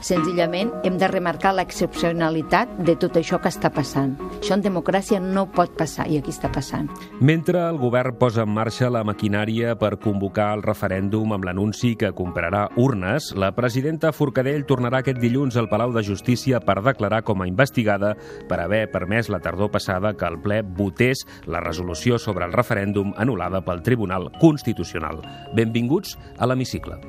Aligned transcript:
Senzillament 0.00 0.70
hem 0.84 0.96
de 0.98 1.08
remarcar 1.10 1.52
l'excepcionalitat 1.56 2.72
de 2.86 2.94
tot 3.00 3.18
això 3.20 3.38
que 3.40 3.50
està 3.52 3.70
passant. 3.74 4.14
Això 4.40 4.56
en 4.56 4.64
democràcia 4.64 5.20
no 5.20 5.46
pot 5.52 5.74
passar 5.76 6.06
i 6.08 6.16
aquí 6.18 6.32
està 6.32 6.50
passant. 6.52 6.88
Mentre 7.20 7.60
el 7.68 7.78
govern 7.80 8.16
posa 8.20 8.46
en 8.46 8.54
marxa 8.56 8.90
la 8.90 9.04
maquinària 9.04 9.74
per 9.80 9.98
convocar 10.00 10.50
el 10.56 10.64
referèndum 10.64 11.34
amb 11.36 11.44
l'anunci 11.44 11.94
que 12.00 12.12
comprarà 12.16 12.66
urnes, 12.80 13.30
la 13.36 13.52
presidenta 13.56 14.14
Forcadell 14.16 14.64
tornarà 14.68 15.02
aquest 15.04 15.20
dilluns 15.20 15.58
al 15.60 15.68
Palau 15.68 15.92
de 15.92 16.04
Justícia 16.06 16.62
per 16.64 16.80
declarar 16.84 17.22
com 17.28 17.42
a 17.42 17.48
investigada 17.50 18.14
per 18.48 18.60
haver 18.64 18.86
permès 18.92 19.28
la 19.28 19.42
tardor 19.44 19.70
passada 19.70 20.14
que 20.16 20.28
el 20.28 20.40
ple 20.40 20.62
votés 20.62 21.26
la 21.46 21.60
resolució 21.60 22.18
sobre 22.18 22.48
el 22.48 22.56
referèndum 22.56 23.12
anul·lada 23.20 23.60
pel 23.66 23.84
Tribunal 23.84 24.30
Constitucional. 24.40 25.20
Benvinguts 25.54 26.16
a 26.38 26.48
l'Hemicicle. 26.48 27.00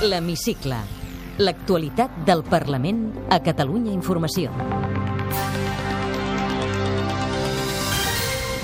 L'Hemicicle. 0.00 0.78
L'actualitat 1.44 2.22
del 2.24 2.40
Parlament 2.48 3.02
a 3.28 3.36
Catalunya 3.44 3.92
Informació. 3.92 4.48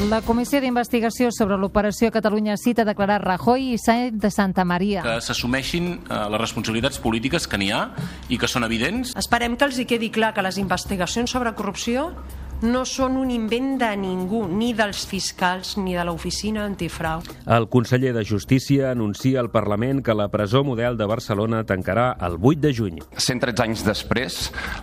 La 0.09 0.23
Comissió 0.25 0.63
d'Investigació 0.65 1.29
sobre 1.33 1.59
l'operació 1.61 2.09
Catalunya 2.13 2.57
cita 2.57 2.85
a 2.85 2.89
declarar 2.89 3.19
Rajoy 3.21 3.75
i 3.75 3.79
Sáenz 3.81 4.17
de 4.23 4.31
Santa 4.31 4.65
Maria. 4.65 5.03
que 5.05 5.21
s'assumeixin 5.21 5.93
eh, 5.93 6.23
les 6.33 6.41
responsabilitats 6.41 7.01
polítiques 7.05 7.45
que 7.49 7.61
n'hi 7.61 7.71
ha 7.71 7.91
i 8.29 8.39
que 8.41 8.49
són 8.49 8.65
evidents. 8.65 9.13
Esperem 9.17 9.57
que 9.57 9.69
els 9.69 9.79
hi 9.79 9.85
quedi 9.85 10.09
clar 10.11 10.33
que 10.33 10.45
les 10.45 10.57
investigacions 10.57 11.31
sobre 11.31 11.53
corrupció 11.53 12.15
no 12.63 12.85
són 12.89 13.19
un 13.21 13.31
invent 13.31 13.77
de 13.81 13.91
ningú, 14.01 14.45
ni 14.49 14.73
dels 14.77 15.05
fiscals 15.09 15.75
ni 15.77 15.97
de 15.97 16.05
l'oficina 16.09 16.65
antifrau. 16.65 17.23
El 17.47 17.69
conseller 17.69 18.15
de 18.17 18.25
Justícia 18.25 18.91
anuncia 18.91 19.41
al 19.41 19.51
Parlament 19.53 20.03
que 20.05 20.15
la 20.17 20.29
presó 20.33 20.65
model 20.65 20.97
de 20.97 21.07
Barcelona 21.07 21.65
tancarà 21.69 22.15
el 22.27 22.39
8 22.41 22.61
de 22.61 22.73
juny. 22.75 23.01
113 23.17 23.63
anys 23.67 23.85
després, 23.85 24.39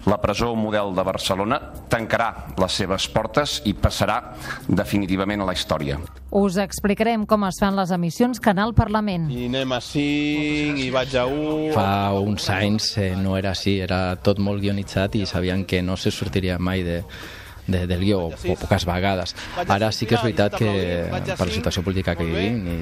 la 0.06 0.20
presó 0.22 0.54
model 0.56 0.94
de 0.94 1.06
Barcelona 1.08 1.60
tancarà 1.90 2.30
les 2.62 2.80
seves 2.84 3.08
portes 3.10 3.60
i 3.66 3.74
passarà 3.74 4.20
definitivament 4.68 5.42
a 5.42 5.50
la 5.50 5.58
història. 5.58 5.98
Us 6.34 6.58
explicarem 6.62 7.26
com 7.30 7.46
es 7.50 7.60
fan 7.62 7.76
les 7.78 7.92
emissions 7.94 8.42
Canal 8.42 8.74
Parlament. 8.74 9.30
i 9.32 9.48
anem 9.48 9.72
a 9.72 9.82
5 9.82 10.82
i 10.82 10.90
vaig 10.94 11.16
a 11.16 11.26
1 11.26 11.74
Fa 11.74 12.14
uns 12.18 12.50
anys 12.50 12.98
eh, 12.98 13.14
no 13.18 13.38
era 13.38 13.52
així, 13.52 13.80
era 13.82 14.16
tot 14.16 14.40
molt 14.40 14.62
guionitzat 14.62 15.16
i 15.16 15.26
sabien 15.26 15.66
que 15.66 15.82
no 15.82 15.98
se 15.98 16.12
sortiria 16.12 16.58
mai 16.60 16.84
de, 16.84 17.04
de, 17.68 17.86
del 17.88 18.02
guió, 18.02 18.28
o 18.28 18.56
poques 18.60 18.86
vegades. 18.86 19.36
Ara 19.68 19.92
sí 19.96 20.08
que 20.10 20.18
és 20.18 20.24
veritat 20.26 20.58
que 20.60 20.72
per 21.34 21.48
la 21.48 21.54
situació 21.54 21.84
política 21.86 22.18
que 22.20 22.28
vivim 22.28 22.68
i, 22.68 22.78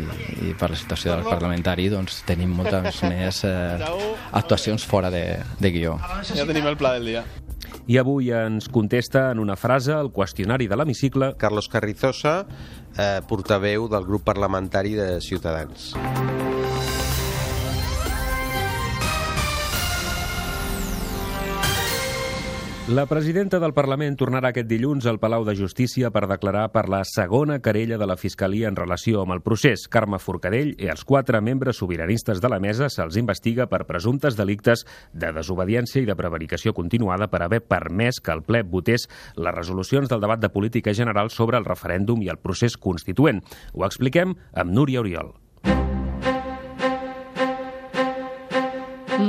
i 0.50 0.56
per 0.58 0.72
la 0.74 0.80
situació 0.80 1.16
del 1.16 1.28
parlamentari 1.30 1.90
doncs, 1.92 2.22
tenim 2.28 2.54
moltes 2.62 3.04
més 3.12 3.44
eh, 3.48 3.92
actuacions 4.32 4.86
fora 4.86 5.12
de, 5.14 5.26
de 5.60 5.74
guió. 5.74 5.98
ja 6.34 6.46
tenim 6.48 6.68
el 6.68 6.78
pla 6.80 6.96
del 6.98 7.14
dia 7.14 7.26
I 7.90 7.98
avui 7.98 8.30
ens 8.36 8.70
contesta 8.70 9.30
en 9.32 9.40
una 9.42 9.56
frase 9.58 9.94
el 9.96 10.12
qüestionari 10.14 10.68
de 10.70 10.78
l'hemicicle 10.78 11.34
Carlos 11.42 11.70
Carrizosa, 11.72 12.46
eh, 12.98 13.20
portaveu 13.28 13.90
del 13.92 14.06
grup 14.06 14.24
parlamentari 14.28 14.94
de 14.96 15.20
Ciutadans. 15.22 15.92
La 22.92 23.06
presidenta 23.06 23.56
del 23.64 23.72
Parlament 23.72 24.18
tornarà 24.20 24.50
aquest 24.52 24.68
dilluns 24.68 25.06
al 25.08 25.16
Palau 25.16 25.46
de 25.48 25.54
Justícia 25.56 26.10
per 26.12 26.26
declarar 26.28 26.66
per 26.74 26.90
la 26.92 27.06
segona 27.08 27.62
querella 27.64 27.96
de 27.96 28.08
la 28.10 28.18
Fiscalia 28.20 28.68
en 28.68 28.76
relació 28.76 29.22
amb 29.22 29.32
el 29.32 29.40
procés. 29.46 29.86
Carme 29.88 30.20
Forcadell 30.20 30.74
i 30.76 30.90
els 30.92 31.06
quatre 31.08 31.40
membres 31.40 31.80
sobiranistes 31.80 32.42
de 32.44 32.52
la 32.52 32.60
mesa 32.60 32.90
se'ls 32.92 33.16
investiga 33.22 33.70
per 33.72 33.86
presumptes 33.88 34.36
delictes 34.36 34.84
de 35.14 35.32
desobediència 35.32 36.04
i 36.04 36.10
de 36.10 36.18
prevaricació 36.20 36.74
continuada 36.76 37.30
per 37.32 37.46
haver 37.46 37.62
permès 37.64 38.20
que 38.20 38.36
el 38.36 38.44
ple 38.44 38.66
votés 38.68 39.08
les 39.38 39.56
resolucions 39.56 40.12
del 40.12 40.20
debat 40.20 40.44
de 40.44 40.52
política 40.52 40.92
general 40.92 41.32
sobre 41.32 41.62
el 41.64 41.70
referèndum 41.70 42.20
i 42.26 42.28
el 42.28 42.44
procés 42.44 42.76
constituent. 42.76 43.40
Ho 43.72 43.88
expliquem 43.88 44.36
amb 44.52 44.76
Núria 44.76 45.00
Oriol. 45.00 45.32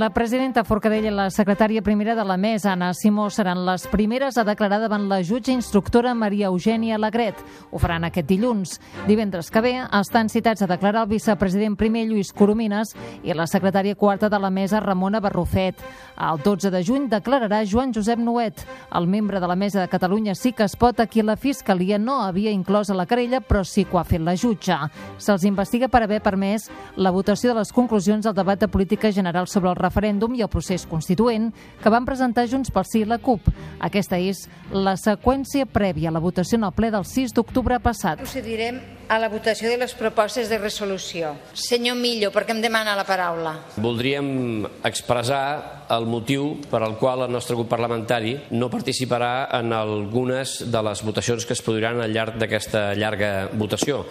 La 0.03 0.11
presidenta 0.11 0.65
Forcadell 0.67 1.05
i 1.07 1.11
la 1.15 1.29
secretària 1.31 1.79
primera 1.87 2.17
de 2.19 2.25
la 2.27 2.35
mesa, 2.35 2.73
Anna 2.73 2.89
Simó, 2.91 3.29
seran 3.31 3.61
les 3.63 3.85
primeres 3.87 4.35
a 4.35 4.43
declarar 4.43 4.81
davant 4.83 5.05
la 5.07 5.21
jutge 5.23 5.53
instructora 5.55 6.11
Maria 6.19 6.49
Eugènia 6.49 6.97
Lagret. 6.99 7.39
Ho 7.71 7.79
faran 7.79 8.03
aquest 8.09 8.27
dilluns. 8.27 8.81
Divendres 9.07 9.53
que 9.55 9.63
ve 9.63 9.77
estan 10.01 10.27
citats 10.27 10.65
a 10.65 10.67
declarar 10.67 11.05
el 11.05 11.13
vicepresident 11.13 11.77
primer 11.79 12.09
Lluís 12.09 12.33
Coromines 12.35 12.97
i 13.23 13.31
la 13.31 13.47
secretària 13.47 13.95
quarta 13.95 14.27
de 14.27 14.41
la 14.43 14.51
mesa 14.51 14.81
Ramona 14.83 15.21
Barrufet. 15.23 15.79
El 16.19 16.43
12 16.43 16.75
de 16.75 16.83
juny 16.83 17.07
declararà 17.13 17.63
Joan 17.63 17.95
Josep 17.95 18.19
Nuet, 18.19 18.67
el 18.99 19.07
membre 19.07 19.39
de 19.39 19.47
la 19.47 19.57
mesa 19.57 19.81
de 19.81 19.89
Catalunya 19.89 20.35
sí 20.35 20.53
que 20.53 20.67
es 20.67 20.75
pot 20.75 20.99
a 20.99 21.07
qui 21.07 21.23
la 21.23 21.37
Fiscalia 21.37 21.99
no 21.99 22.25
havia 22.25 22.51
inclòs 22.51 22.91
a 22.91 22.99
la 22.99 23.07
querella, 23.07 23.41
però 23.41 23.63
sí 23.63 23.85
que 23.85 23.97
ho 23.97 24.03
ha 24.03 24.05
fet 24.05 24.21
la 24.21 24.35
jutge. 24.35 24.75
Se'ls 25.19 25.47
investiga 25.47 25.87
per 25.87 26.03
haver 26.03 26.21
permès 26.23 26.69
la 26.97 27.15
votació 27.15 27.55
de 27.55 27.61
les 27.61 27.73
conclusions 27.73 28.27
del 28.27 28.35
debat 28.35 28.59
de 28.59 28.69
política 28.69 29.13
general 29.13 29.47
sobre 29.47 29.71
el 29.71 29.77
referèndum 29.77 29.92
i 30.37 30.43
el 30.43 30.49
procés 30.49 30.87
constituent 30.87 31.53
que 31.83 31.91
van 31.91 32.07
presentar 32.09 32.49
Junts 32.49 32.73
pel 32.73 32.87
Sí 32.89 33.03
i 33.03 33.09
la 33.09 33.19
CUP. 33.19 33.49
Aquesta 33.81 34.19
és 34.19 34.49
la 34.73 34.97
seqüència 34.97 35.67
prèvia 35.67 36.09
a 36.11 36.13
la 36.13 36.21
votació 36.21 36.59
en 36.59 36.65
el 36.65 36.73
ple 36.73 36.91
del 36.91 37.05
6 37.05 37.35
d'octubre 37.37 37.79
passat. 37.81 38.19
Procedirem 38.19 38.81
a 39.13 39.19
la 39.21 39.29
votació 39.29 39.69
de 39.69 39.77
les 39.77 39.93
propostes 39.93 40.49
de 40.49 40.57
resolució. 40.57 41.35
Senyor 41.53 41.99
Millo, 42.01 42.31
per 42.33 42.47
què 42.49 42.55
em 42.55 42.63
demana 42.65 42.95
la 42.97 43.05
paraula? 43.05 43.59
Voldríem 43.77 44.65
expressar 44.89 45.85
el 45.93 46.07
motiu 46.09 46.55
per 46.71 46.81
al 46.81 46.95
qual 46.97 47.27
el 47.27 47.35
nostre 47.35 47.59
grup 47.59 47.69
parlamentari 47.69 48.39
no 48.57 48.71
participarà 48.73 49.51
en 49.59 49.75
algunes 49.77 50.63
de 50.73 50.83
les 50.89 51.05
votacions 51.05 51.45
que 51.45 51.53
es 51.53 51.61
produiran 51.61 52.01
al 52.01 52.17
llarg 52.17 52.39
d'aquesta 52.41 52.95
llarga 52.97 53.51
votació. 53.53 54.07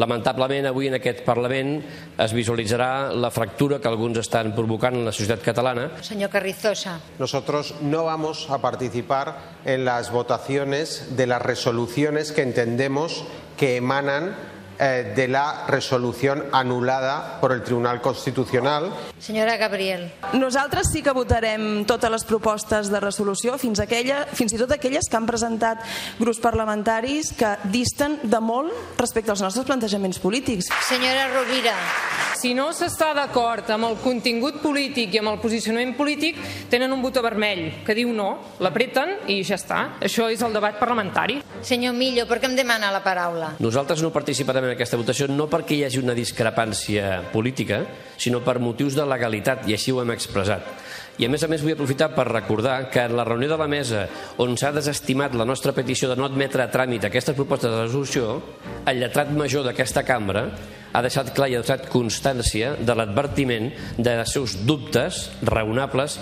Lamentablement, 0.00 0.70
avui 0.70 0.88
en 0.88 0.96
aquest 0.96 1.20
Parlament 1.26 1.76
es 2.16 2.32
visualitzarà 2.32 3.12
la 3.12 3.30
fractura 3.32 3.76
que 3.80 3.92
alguns 3.92 4.22
estan 4.24 4.54
provocant 4.56 4.96
en 4.96 5.04
la 5.04 5.12
societat 5.12 5.44
catalana 5.44 5.90
Senyor 6.00 6.30
Carrizosa. 6.32 6.96
Nosotros 7.18 7.74
no 7.82 8.04
vamos 8.04 8.46
a 8.48 8.62
participar 8.64 9.56
en 9.66 9.84
las 9.84 10.10
votaciones 10.10 11.16
de 11.16 11.26
las 11.26 11.42
resoluciones 11.42 12.32
que 12.32 12.42
entendemos 12.42 13.24
que 13.56 13.76
emanan 13.76 14.34
eh, 14.78 15.14
de 15.16 15.26
la 15.26 15.64
resolución 15.66 16.44
anulada 16.52 17.40
por 17.40 17.52
el 17.52 17.62
Tribunal 17.62 18.02
Constitucional. 18.02 18.92
Senyora 19.18 19.56
Gabriel. 19.56 20.12
Nosaltres 20.34 20.90
sí 20.92 21.02
que 21.02 21.14
votarem 21.16 21.86
totes 21.88 22.12
les 22.12 22.24
propostes 22.28 22.90
de 22.92 23.00
resolució, 23.00 23.56
fins, 23.56 23.80
aquella, 23.80 24.26
fins 24.36 24.52
i 24.52 24.60
tot 24.60 24.74
aquelles 24.76 25.08
que 25.08 25.16
han 25.16 25.24
presentat 25.24 25.80
grups 26.20 26.42
parlamentaris 26.44 27.32
que 27.32 27.54
disten 27.72 28.18
de 28.22 28.40
molt 28.44 29.00
respecte 29.00 29.32
als 29.32 29.40
nostres 29.40 29.64
plantejaments 29.64 30.20
polítics. 30.20 30.68
Senyora 30.84 31.30
Rovira. 31.32 31.72
Si 32.36 32.50
no 32.52 32.66
s'està 32.76 33.14
d'acord 33.16 33.70
amb 33.72 33.86
el 33.88 33.94
contingut 34.02 34.58
polític 34.60 35.14
i 35.14 35.20
amb 35.22 35.30
el 35.30 35.38
posicionament 35.40 35.94
polític, 35.96 36.36
tenen 36.68 36.92
un 36.92 37.00
botó 37.00 37.22
vermell 37.24 37.62
que 37.86 37.96
diu 37.96 38.10
no, 38.12 38.26
l'apreten 38.60 39.14
i 39.32 39.38
ja 39.40 39.56
està. 39.56 39.78
Això 40.04 40.26
és 40.28 40.44
el 40.44 40.52
debat 40.52 40.76
parlamentari. 40.76 41.38
Senyor 41.64 41.96
Millo, 41.96 42.26
per 42.28 42.36
què 42.42 42.50
em 42.50 42.58
demana 42.58 42.92
la 42.92 43.00
paraula? 43.00 43.54
Nosaltres 43.64 44.04
no 44.04 44.12
participarem 44.12 44.68
en 44.68 44.74
aquesta 44.74 45.00
votació 45.00 45.30
no 45.32 45.48
perquè 45.48 45.78
hi 45.78 45.86
hagi 45.88 46.02
una 46.02 46.16
discrepància 46.18 47.22
política, 47.32 47.80
sinó 48.20 48.44
per 48.44 48.58
motius 48.60 49.00
de 49.00 49.08
legalitat, 49.08 49.64
i 49.64 49.78
així 49.78 49.96
ho 49.96 50.04
hem 50.04 50.12
expressat. 50.12 50.68
I 51.16 51.24
a 51.24 51.32
més 51.32 51.40
a 51.40 51.48
més 51.48 51.62
vull 51.64 51.72
aprofitar 51.72 52.10
per 52.12 52.26
recordar 52.28 52.90
que 52.92 53.06
en 53.08 53.16
la 53.16 53.24
reunió 53.24 53.48
de 53.48 53.56
la 53.56 53.70
mesa 53.72 54.04
on 54.44 54.58
s'ha 54.60 54.76
desestimat 54.76 55.32
la 55.32 55.48
nostra 55.48 55.72
petició 55.72 56.10
de 56.10 56.20
no 56.20 56.28
admetre 56.28 56.60
a 56.66 56.68
tràmit 56.68 57.08
aquestes 57.08 57.38
propostes 57.38 57.72
de 57.72 57.86
resolució, 57.86 58.42
el 58.84 59.00
lletrat 59.00 59.32
major 59.32 59.64
d'aquesta 59.64 60.04
cambra 60.04 60.50
ha 60.92 61.02
deixat 61.04 61.32
clar 61.36 61.50
i 61.50 61.56
ha 61.56 61.62
deixat 61.62 61.88
constància 61.92 62.74
de 62.78 62.96
l'advertiment 62.96 63.70
dels 63.98 64.34
seus 64.36 64.56
dubtes 64.66 65.26
raonables 65.42 66.18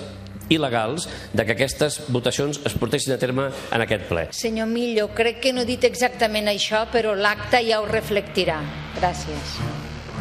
i 0.48 0.58
legals 0.58 1.08
de 1.32 1.44
que 1.46 1.54
aquestes 1.54 2.00
votacions 2.12 2.60
es 2.68 2.74
portessin 2.76 3.14
a 3.14 3.18
terme 3.20 3.48
en 3.48 3.84
aquest 3.84 4.04
ple. 4.10 4.26
Senyor 4.36 4.68
Millo, 4.68 5.08
crec 5.16 5.40
que 5.40 5.54
no 5.56 5.64
he 5.64 5.68
dit 5.68 5.84
exactament 5.88 6.50
això, 6.52 6.84
però 6.92 7.14
l'acte 7.16 7.62
ja 7.64 7.80
ho 7.80 7.88
reflectirà. 7.88 8.60
Gràcies. 9.00 9.56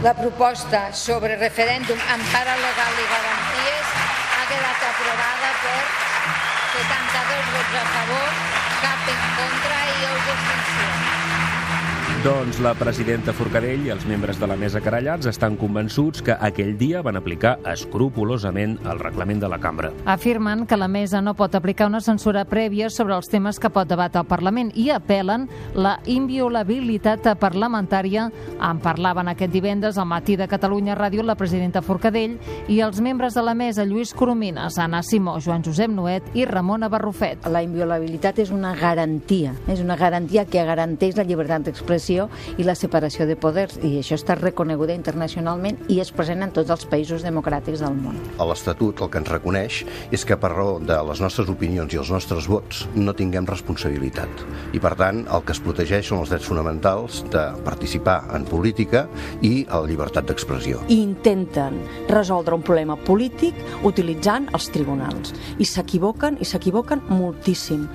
La 0.04 0.16
proposta 0.18 0.90
sobre 0.96 1.38
referèndum 1.40 2.00
amb 2.12 2.32
para 2.34 2.56
legal 2.60 2.98
i 3.04 3.06
garanties 3.12 3.94
ha 4.38 4.48
quedat 4.50 4.88
aprovada 4.90 5.54
per 5.64 5.84
72 6.74 7.54
vots 7.54 7.78
a 7.78 7.86
favor, 7.94 8.34
cap 8.82 9.14
en 9.14 9.24
contra 9.38 9.80
i 9.94 9.98
11 10.10 10.36
abstencions. 10.36 11.33
Doncs 12.24 12.62
la 12.64 12.72
presidenta 12.72 13.34
Forcadell 13.36 13.82
i 13.84 13.90
els 13.92 14.06
membres 14.08 14.38
de 14.40 14.48
la 14.48 14.56
mesa 14.56 14.80
querellats 14.80 15.28
estan 15.28 15.58
convençuts 15.60 16.22
que 16.24 16.38
aquell 16.48 16.78
dia 16.80 17.02
van 17.04 17.18
aplicar 17.20 17.58
escrupulosament 17.68 18.78
el 18.88 19.02
reglament 19.02 19.42
de 19.42 19.50
la 19.52 19.58
cambra. 19.60 19.90
Afirmen 20.08 20.64
que 20.66 20.78
la 20.80 20.88
mesa 20.88 21.20
no 21.20 21.34
pot 21.36 21.58
aplicar 21.60 21.90
una 21.90 22.00
censura 22.00 22.46
prèvia 22.48 22.88
sobre 22.88 23.18
els 23.18 23.28
temes 23.28 23.60
que 23.60 23.68
pot 23.76 23.90
debatre 23.92 24.22
el 24.24 24.30
Parlament 24.30 24.70
i 24.72 24.86
apel·len 24.96 25.50
la 25.76 25.98
inviolabilitat 26.08 27.28
parlamentària. 27.42 28.30
En 28.70 28.80
parlaven 28.80 29.34
aquest 29.34 29.52
divendres 29.52 30.00
al 30.00 30.08
matí 30.08 30.38
de 30.40 30.48
Catalunya 30.48 30.96
Ràdio 30.96 31.28
la 31.28 31.36
presidenta 31.36 31.84
Forcadell 31.84 32.40
i 32.72 32.80
els 32.88 33.04
membres 33.04 33.36
de 33.36 33.44
la 33.44 33.52
mesa 33.54 33.84
Lluís 33.84 34.16
Coromines, 34.16 34.80
Anna 34.80 35.04
Simó, 35.04 35.36
Joan 35.44 35.68
Josep 35.68 35.92
Noet 35.92 36.32
i 36.40 36.48
Ramona 36.48 36.88
Barrufet. 36.88 37.52
La 37.52 37.66
inviolabilitat 37.68 38.40
és 38.48 38.56
una 38.56 38.72
garantia, 38.80 39.58
és 39.68 39.84
una 39.84 40.00
garantia 40.00 40.48
que 40.48 40.64
garanteix 40.64 41.20
la 41.20 41.28
llibertat 41.28 41.68
d'expressió 41.68 42.13
i 42.58 42.66
la 42.68 42.76
separació 42.78 43.28
de 43.30 43.38
poders 43.40 43.80
i 43.82 43.96
això 44.00 44.18
està 44.20 44.38
reconeguda 44.40 44.96
internacionalment 44.96 45.80
i 45.92 46.00
és 46.04 46.12
present 46.16 46.46
en 46.46 46.54
tots 46.56 46.72
els 46.74 46.86
països 46.90 47.26
democràtics 47.26 47.84
del 47.84 47.98
món. 47.98 48.20
L'Estatut 48.38 49.02
el 49.02 49.12
que 49.12 49.22
ens 49.22 49.32
reconeix 49.32 49.82
és 50.14 50.26
que 50.28 50.38
per 50.40 50.54
raó 50.54 50.78
de 50.84 50.98
les 51.10 51.22
nostres 51.24 51.50
opinions 51.52 51.94
i 51.94 52.00
els 52.02 52.12
nostres 52.14 52.48
vots 52.52 52.84
no 52.96 53.16
tinguem 53.18 53.48
responsabilitat 53.50 54.44
i 54.74 54.82
per 54.84 54.94
tant 55.00 55.24
el 55.26 55.46
que 55.46 55.56
es 55.56 55.62
protegeix 55.64 56.10
són 56.10 56.24
els 56.24 56.34
drets 56.34 56.48
fonamentals 56.50 57.24
de 57.34 57.44
participar 57.66 58.20
en 58.36 58.46
política 58.50 59.06
i 59.42 59.66
la 59.70 59.84
llibertat 59.88 60.28
d'expressió. 60.30 60.82
Intenten 60.94 61.80
resoldre 62.10 62.56
un 62.58 62.66
problema 62.66 62.98
polític 63.08 63.58
utilitzant 63.88 64.50
els 64.54 64.70
tribunals 64.74 65.34
i 65.58 65.68
s'equivoquen 65.68 66.40
i 66.42 66.48
s'equivoquen 66.48 67.04
moltíssim 67.10 67.88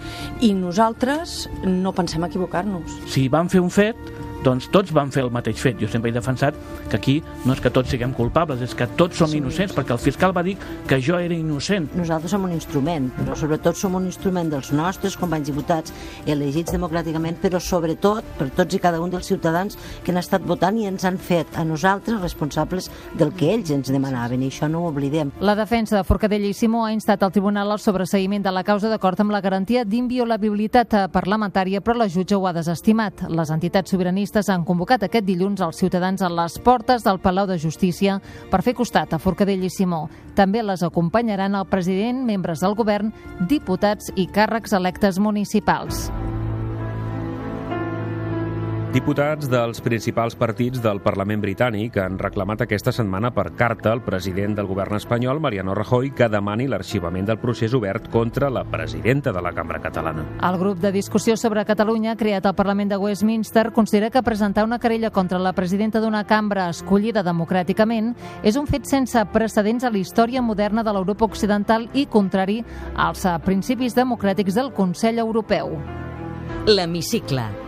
i 0.44 0.52
nosaltres 0.56 1.48
no 1.66 1.94
pensem 1.96 2.24
equivocar-nos. 2.28 2.98
Si 3.10 3.28
van 3.32 3.50
fer 3.52 3.62
un 3.64 3.70
fet, 3.72 4.07
doncs 4.44 4.68
tots 4.72 4.92
van 4.94 5.10
fer 5.12 5.24
el 5.24 5.32
mateix 5.34 5.58
fet. 5.60 5.78
Jo 5.80 5.88
sempre 5.90 6.10
he 6.10 6.14
defensat 6.14 6.56
que 6.88 6.96
aquí 6.96 7.16
no 7.44 7.54
és 7.54 7.60
que 7.60 7.72
tots 7.74 7.90
siguem 7.90 8.12
culpables, 8.16 8.62
és 8.62 8.74
que 8.74 8.86
tots 8.98 9.18
som 9.18 9.32
innocents, 9.34 9.74
perquè 9.76 9.94
el 9.94 10.02
fiscal 10.02 10.34
va 10.36 10.44
dir 10.46 10.56
que 10.88 11.00
jo 11.02 11.18
era 11.18 11.34
innocent. 11.34 11.90
Nosaltres 11.98 12.32
som 12.34 12.44
un 12.46 12.54
instrument, 12.54 13.10
però 13.18 13.36
sobretot 13.36 13.76
som 13.76 13.96
un 13.98 14.06
instrument 14.06 14.50
dels 14.52 14.70
nostres 14.72 15.16
companys 15.18 15.50
diputats 15.50 15.94
elegits 16.26 16.74
democràticament, 16.74 17.40
però 17.42 17.60
sobretot 17.62 18.24
per 18.38 18.50
tots 18.54 18.76
i 18.76 18.82
cada 18.82 19.00
un 19.02 19.10
dels 19.10 19.26
ciutadans 19.26 19.78
que 20.04 20.12
han 20.12 20.22
estat 20.22 20.46
votant 20.46 20.78
i 20.78 20.86
ens 20.86 21.04
han 21.04 21.18
fet 21.18 21.58
a 21.58 21.64
nosaltres 21.66 22.20
responsables 22.22 22.90
del 23.18 23.34
que 23.34 23.52
ells 23.54 23.72
ens 23.74 23.92
demanaven, 23.92 24.42
i 24.42 24.52
això 24.52 24.70
no 24.70 24.84
ho 24.84 24.92
oblidem. 24.92 25.32
La 25.40 25.56
defensa 25.58 25.96
de 25.96 26.04
Forcadell 26.06 26.46
i 26.46 26.54
Simó 26.54 26.84
ha 26.86 26.94
instat 26.94 27.22
al 27.22 27.34
tribunal 27.34 27.72
el 27.74 27.82
sobreseïment 27.82 28.46
de 28.46 28.54
la 28.54 28.64
causa 28.64 28.90
d'acord 28.92 29.20
amb 29.20 29.34
la 29.34 29.42
garantia 29.42 29.84
d'inviolabilitat 29.84 30.94
parlamentària, 31.12 31.82
però 31.82 31.98
la 31.98 32.08
jutge 32.08 32.36
ho 32.36 32.46
ha 32.46 32.54
desestimat. 32.54 33.26
Les 33.28 33.50
entitats 33.50 33.90
sobiranistes 33.90 34.27
han 34.36 34.64
convocat 34.64 35.02
aquest 35.02 35.26
dilluns 35.26 35.60
els 35.64 35.78
ciutadans 35.80 36.22
a 36.22 36.28
les 36.28 36.58
portes 36.58 37.04
del 37.04 37.18
Palau 37.18 37.46
de 37.46 37.58
Justícia 37.58 38.20
per 38.50 38.62
fer 38.62 38.74
costat 38.74 39.12
a 39.12 39.18
Forcadell 39.18 39.64
i 39.64 39.70
Simó. 39.70 40.08
També 40.34 40.62
les 40.62 40.82
acompanyaran 40.82 41.54
el 41.54 41.66
president, 41.66 42.24
membres 42.24 42.60
del 42.60 42.76
govern, 42.78 43.12
diputats 43.48 44.12
i 44.16 44.28
càrrecs 44.28 44.76
electes 44.76 45.18
municipals. 45.18 46.08
Diputats 48.88 49.50
dels 49.52 49.82
principals 49.84 50.32
partits 50.40 50.80
del 50.80 51.02
Parlament 51.04 51.42
britànic 51.42 51.98
han 52.00 52.14
reclamat 52.16 52.62
aquesta 52.64 52.88
setmana 52.96 53.28
per 53.36 53.50
carta 53.52 53.90
al 53.92 54.00
president 54.00 54.54
del 54.56 54.66
govern 54.70 54.96
espanyol, 54.96 55.42
Mariano 55.44 55.74
Rajoy, 55.76 56.14
que 56.16 56.30
demani 56.32 56.64
l'arxivament 56.72 57.28
del 57.28 57.36
procés 57.36 57.74
obert 57.76 58.08
contra 58.08 58.48
la 58.48 58.62
presidenta 58.64 59.28
de 59.36 59.42
la 59.44 59.52
cambra 59.52 59.82
catalana. 59.84 60.24
El 60.40 60.56
grup 60.56 60.80
de 60.80 60.94
discussió 60.96 61.36
sobre 61.36 61.66
Catalunya, 61.68 62.16
creat 62.16 62.48
al 62.48 62.56
Parlament 62.56 62.88
de 62.88 62.96
Westminster, 62.96 63.66
considera 63.76 64.08
que 64.08 64.24
presentar 64.24 64.64
una 64.64 64.80
querella 64.80 65.12
contra 65.12 65.38
la 65.38 65.52
presidenta 65.52 66.00
d'una 66.00 66.24
cambra 66.24 66.70
escollida 66.72 67.22
democràticament 67.22 68.14
és 68.42 68.56
un 68.56 68.64
fet 68.66 68.88
sense 68.88 69.20
precedents 69.36 69.84
a 69.84 69.92
la 69.92 70.00
història 70.00 70.40
moderna 70.40 70.82
de 70.82 70.96
l'Europa 70.96 71.28
Occidental 71.28 71.90
i 71.92 72.08
contrari 72.08 72.62
als 72.96 73.28
principis 73.44 73.92
democràtics 73.92 74.56
del 74.56 74.72
Consell 74.72 75.20
Europeu. 75.20 75.76
L'Hemicicle 76.64 77.67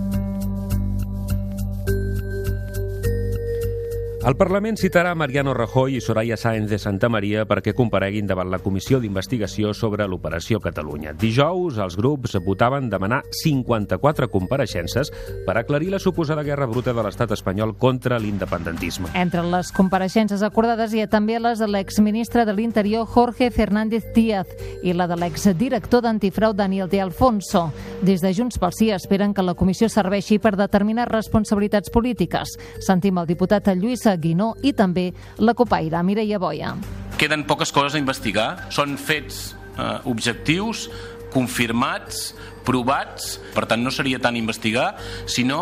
El 4.21 4.35
Parlament 4.37 4.77
citarà 4.77 5.15
Mariano 5.17 5.55
Rajoy 5.55 5.95
i 5.97 6.01
Soraya 6.01 6.35
Sáenz 6.37 6.69
de 6.69 6.77
Santa 6.77 7.09
Maria 7.09 7.41
perquè 7.49 7.71
compareguin 7.73 8.27
davant 8.29 8.51
la 8.53 8.59
Comissió 8.61 8.99
d'Investigació 9.01 9.71
sobre 9.73 10.05
l'Operació 10.05 10.59
Catalunya. 10.61 11.15
Dijous, 11.17 11.79
els 11.81 11.95
grups 11.97 12.37
votaven 12.45 12.85
demanar 12.91 13.23
54 13.33 14.27
compareixences 14.29 15.09
per 15.47 15.55
aclarir 15.57 15.89
la 15.89 15.99
suposada 15.99 16.43
guerra 16.45 16.67
bruta 16.69 16.93
de 16.93 17.01
l'estat 17.01 17.33
espanyol 17.33 17.73
contra 17.81 18.19
l'independentisme. 18.21 19.09
Entre 19.17 19.41
les 19.41 19.71
compareixences 19.73 20.45
acordades 20.45 20.93
hi 20.93 21.01
ha 21.01 21.09
també 21.09 21.39
les 21.41 21.57
de 21.57 21.71
l'exministre 21.71 22.45
de 22.45 22.53
l'Interior 22.53 23.09
Jorge 23.09 23.49
Fernández 23.49 24.05
Díaz 24.13 24.53
i 24.83 24.93
la 24.93 25.09
de 25.09 25.17
l'exdirector 25.17 26.05
d'Antifrau 26.05 26.53
Daniel 26.53 26.93
de 26.93 27.01
Alfonso. 27.01 27.71
Des 28.05 28.21
de 28.21 28.35
Junts 28.37 28.61
pel 28.61 28.77
Sí 28.77 28.93
esperen 28.93 29.33
que 29.33 29.41
la 29.41 29.57
comissió 29.57 29.89
serveixi 29.89 30.37
per 30.37 30.53
determinar 30.61 31.09
responsabilitats 31.09 31.89
polítiques. 31.89 32.53
Sentim 32.85 33.17
el 33.17 33.25
diputat 33.25 33.73
Lluís 33.81 34.10
Guinó 34.17 34.53
i 34.63 34.73
també 34.73 35.11
la 35.39 35.53
copaire 35.53 36.01
Mireia 36.03 36.39
Boia. 36.39 36.75
Queden 37.21 37.45
poques 37.45 37.71
coses 37.71 37.95
a 37.95 38.01
investigar. 38.01 38.67
Són 38.73 38.97
fets 38.97 39.51
eh, 39.77 39.97
objectius, 40.09 40.87
confirmats, 41.31 42.31
provats, 42.65 43.37
per 43.55 43.65
tant 43.69 43.81
no 43.81 43.91
seria 43.93 44.19
tant 44.21 44.35
investigar, 44.37 44.93
sinó 45.29 45.61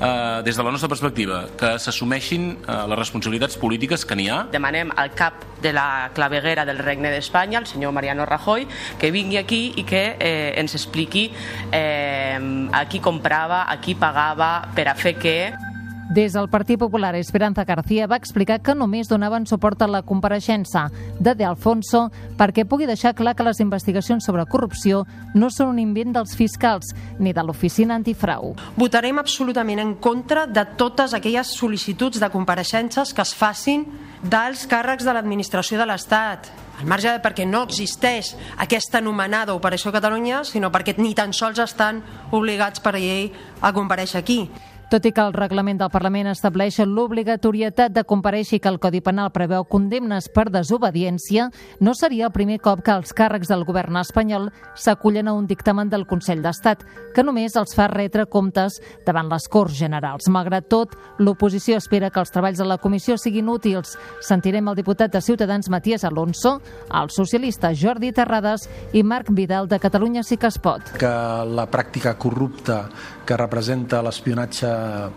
eh, 0.00 0.42
des 0.44 0.56
de 0.56 0.64
la 0.64 0.72
nostra 0.72 0.88
perspectiva, 0.88 1.44
que 1.58 1.74
s'assumeixin 1.78 2.48
eh, 2.56 2.78
les 2.90 2.98
responsabilitats 2.98 3.58
polítiques 3.60 4.04
que 4.06 4.18
n'hi 4.18 4.28
ha. 4.32 4.44
Demanem 4.52 4.92
al 4.96 5.12
cap 5.16 5.44
de 5.62 5.72
la 5.76 6.10
claveguera 6.16 6.66
del 6.68 6.80
Regne 6.82 7.12
d'Espanya, 7.14 7.60
el 7.62 7.68
senyor 7.70 7.94
Mariano 7.96 8.26
Rajoy, 8.28 8.66
que 8.98 9.12
vingui 9.14 9.38
aquí 9.40 9.62
i 9.76 9.86
que 9.88 10.04
eh, 10.18 10.54
ens 10.60 10.74
expliqui 10.74 11.28
eh, 11.70 12.40
a 12.72 12.84
qui 12.90 13.00
comprava, 13.04 13.64
a 13.70 13.78
qui 13.80 13.94
pagava, 13.94 14.56
per 14.74 14.88
a 14.90 14.98
fer 14.98 15.16
què. 15.20 15.38
Des 16.10 16.34
del 16.34 16.50
Partit 16.50 16.78
Popular, 16.78 17.14
Esperanza 17.14 17.64
García 17.64 18.06
va 18.06 18.18
explicar 18.20 18.60
que 18.60 18.74
només 18.76 19.08
donaven 19.08 19.46
suport 19.48 19.80
a 19.82 19.88
la 19.88 20.02
compareixença 20.04 20.90
de 21.18 21.32
De 21.34 21.46
Alfonso 21.48 22.10
perquè 22.36 22.66
pugui 22.68 22.84
deixar 22.84 23.14
clar 23.16 23.32
que 23.34 23.46
les 23.46 23.60
investigacions 23.64 24.24
sobre 24.24 24.44
corrupció 24.44 25.06
no 25.32 25.48
són 25.50 25.72
un 25.72 25.78
invent 25.80 26.12
dels 26.12 26.36
fiscals 26.36 26.92
ni 27.18 27.32
de 27.32 27.42
l'oficina 27.42 27.96
antifrau. 27.96 28.52
Votarem 28.76 29.18
absolutament 29.18 29.80
en 29.80 29.94
contra 29.94 30.44
de 30.46 30.66
totes 30.76 31.14
aquelles 31.16 31.54
sol·licituds 31.56 32.20
de 32.20 32.30
compareixences 32.30 33.14
que 33.14 33.24
es 33.24 33.32
facin 33.34 33.86
dels 34.22 34.66
càrrecs 34.68 35.08
de 35.08 35.16
l'administració 35.16 35.80
de 35.80 35.88
l'Estat, 35.88 36.50
al 36.80 36.86
marge 36.90 37.08
de 37.08 37.22
perquè 37.24 37.46
no 37.48 37.62
existeix 37.64 38.34
aquesta 38.60 39.00
anomenada 39.00 39.56
Operació 39.56 39.92
Catalunya, 39.92 40.44
sinó 40.44 40.70
perquè 40.72 40.96
ni 40.98 41.14
tan 41.14 41.32
sols 41.32 41.60
estan 41.64 42.02
obligats 42.30 42.80
per 42.84 42.96
llei 42.98 43.32
a 43.60 43.72
compareixer 43.72 44.20
aquí. 44.20 44.50
Tot 44.90 45.06
i 45.08 45.12
que 45.16 45.22
el 45.24 45.32
reglament 45.32 45.78
del 45.80 45.90
Parlament 45.90 46.28
estableix 46.28 46.76
l'obligatorietat 46.84 47.94
de 47.94 48.04
compareixer 48.04 48.60
que 48.60 48.68
el 48.68 48.78
Codi 48.78 49.00
Penal 49.00 49.30
preveu 49.32 49.64
condemnes 49.64 50.28
per 50.28 50.50
desobediència, 50.52 51.48
no 51.80 51.94
seria 51.96 52.28
el 52.28 52.34
primer 52.34 52.58
cop 52.62 52.82
que 52.84 52.92
els 52.92 53.14
càrrecs 53.16 53.48
del 53.48 53.64
govern 53.64 53.96
espanyol 53.96 54.50
s'acullen 54.76 55.28
a 55.28 55.34
un 55.34 55.48
dictamen 55.48 55.88
del 55.88 56.06
Consell 56.06 56.42
d'Estat, 56.44 56.84
que 57.14 57.24
només 57.24 57.56
els 57.56 57.74
fa 57.74 57.88
retre 57.88 58.26
comptes 58.30 58.76
davant 59.06 59.30
les 59.32 59.48
Corts 59.48 59.78
Generals. 59.78 60.28
Malgrat 60.28 60.68
tot, 60.68 60.94
l'oposició 61.18 61.78
espera 61.80 62.10
que 62.10 62.20
els 62.20 62.34
treballs 62.34 62.60
de 62.60 62.68
la 62.68 62.78
comissió 62.78 63.16
siguin 63.16 63.48
útils. 63.48 63.96
Sentirem 64.20 64.68
el 64.68 64.78
diputat 64.78 65.12
de 65.14 65.24
Ciutadans 65.24 65.70
Matías 65.72 66.04
Alonso, 66.04 66.58
el 66.92 67.10
socialista 67.10 67.72
Jordi 67.74 68.12
Terrades 68.12 68.68
i 68.92 69.02
Marc 69.02 69.32
Vidal 69.32 69.68
de 69.68 69.80
Catalunya 69.80 70.22
Sí 70.22 70.36
que 70.36 70.52
es 70.52 70.58
pot. 70.58 70.94
Que 71.00 71.14
la 71.48 71.66
pràctica 71.70 72.14
corrupta 72.20 72.84
que 73.24 73.36
representa 73.40 74.02
l'espionatge 74.04 74.73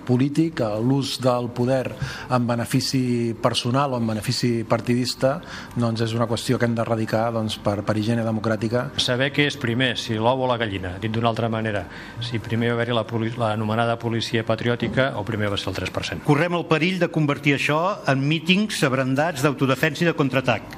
polític, 0.07 0.61
l'ús 0.83 1.17
del 1.23 1.49
poder 1.55 1.91
en 2.33 2.47
benefici 2.47 3.33
personal 3.41 3.93
o 3.93 4.01
en 4.01 4.07
benefici 4.09 4.63
partidista, 4.67 5.37
doncs 5.75 6.03
és 6.05 6.15
una 6.17 6.27
qüestió 6.29 6.59
que 6.59 6.67
hem 6.69 6.75
d'erradicar 6.77 7.27
doncs, 7.35 7.57
per, 7.63 7.81
per 7.87 7.97
higiene 7.97 8.25
democràtica. 8.25 8.87
Saber 9.01 9.31
què 9.35 9.47
és 9.51 9.59
primer, 9.59 9.93
si 9.99 10.17
l'ou 10.17 10.45
o 10.45 10.49
la 10.49 10.59
gallina, 10.61 10.95
dit 11.01 11.13
d'una 11.13 11.31
altra 11.31 11.49
manera. 11.51 11.85
Si 12.23 12.41
primer 12.43 12.71
va 12.71 12.77
haver-hi 12.77 12.97
la, 12.97 13.05
l'anomenada 13.43 13.97
policia 14.01 14.45
patriòtica 14.47 15.11
o 15.17 15.25
primer 15.27 15.51
va 15.53 15.59
ser 15.59 15.71
el 15.73 15.79
3%. 15.81 16.25
Correm 16.27 16.57
el 16.57 16.67
perill 16.69 17.01
de 17.01 17.11
convertir 17.13 17.57
això 17.57 17.81
en 18.07 18.23
mítings 18.27 18.83
abrandats 18.87 19.45
d'autodefensa 19.45 20.05
i 20.05 20.11
de 20.11 20.17
contraatac 20.17 20.77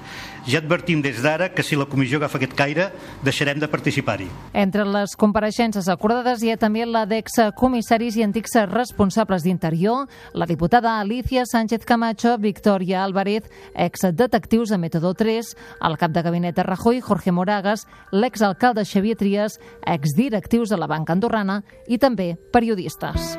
Ja 0.49 0.57
advertim 0.63 1.03
des 1.05 1.19
d'ara 1.21 1.51
que 1.53 1.61
si 1.61 1.77
la 1.77 1.85
comissió 1.85 2.17
agafa 2.17 2.39
aquest 2.39 2.55
caire, 2.57 2.87
deixarem 3.21 3.59
de 3.61 3.67
participar-hi. 3.69 4.25
Entre 4.57 4.81
les 4.81 5.13
compareixences 5.19 5.85
acordades 5.93 6.41
hi 6.41 6.49
ha 6.49 6.57
també 6.57 6.87
la 6.89 7.03
d'excomissaris 7.05 8.17
i 8.17 8.25
antics 8.25 8.57
responsables 8.71 9.45
d'Interior, 9.45 10.07
la 10.33 10.47
diputada 10.49 10.95
Alicia 10.99 11.45
Sánchez 11.45 11.85
Camacho, 11.85 12.37
Victoria 12.39 13.03
Álvarez, 13.03 13.45
exdetectius 13.75 14.73
de 14.73 14.79
Método 14.81 15.13
3, 15.13 15.53
el 15.85 15.97
cap 16.01 16.17
de 16.17 16.25
gabinet 16.25 16.55
de 16.55 16.63
Rajoy, 16.63 16.99
Jorge 16.99 17.31
Moragas, 17.31 17.85
l'exalcalde 18.11 18.85
Xavier 18.85 19.17
Trias, 19.17 19.59
exdirectius 19.85 20.69
de 20.69 20.81
la 20.81 20.89
Banca 20.89 21.13
Andorrana 21.13 21.61
i 21.85 22.01
també 22.01 22.33
periodistes. 22.51 23.37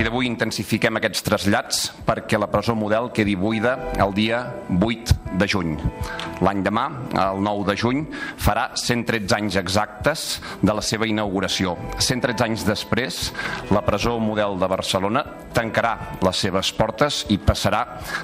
Partir 0.00 0.14
d'avui 0.14 0.30
intensifiquem 0.30 0.96
aquests 0.96 1.24
trasllats 1.26 1.80
perquè 2.06 2.38
la 2.40 2.46
presó 2.48 2.72
model 2.72 3.10
quedi 3.12 3.34
buida 3.36 3.74
el 4.00 4.14
dia 4.16 4.38
8 4.72 5.36
de 5.36 5.48
juny. 5.48 5.74
L'any 6.40 6.62
demà, 6.64 6.86
el 7.20 7.42
9 7.44 7.66
de 7.68 7.74
juny, 7.76 8.00
farà 8.40 8.70
113 8.80 9.36
anys 9.36 9.58
exactes 9.60 10.22
de 10.62 10.72
la 10.72 10.80
seva 10.80 11.04
inauguració. 11.04 11.74
113 11.98 12.46
anys 12.46 12.64
després, 12.64 13.18
la 13.68 13.82
presó 13.84 14.16
model 14.18 14.56
de 14.60 14.70
Barcelona 14.72 15.22
tancarà 15.52 15.92
les 16.24 16.40
seves 16.46 16.70
portes 16.78 17.26
i 17.28 17.36
passarà 17.36 17.82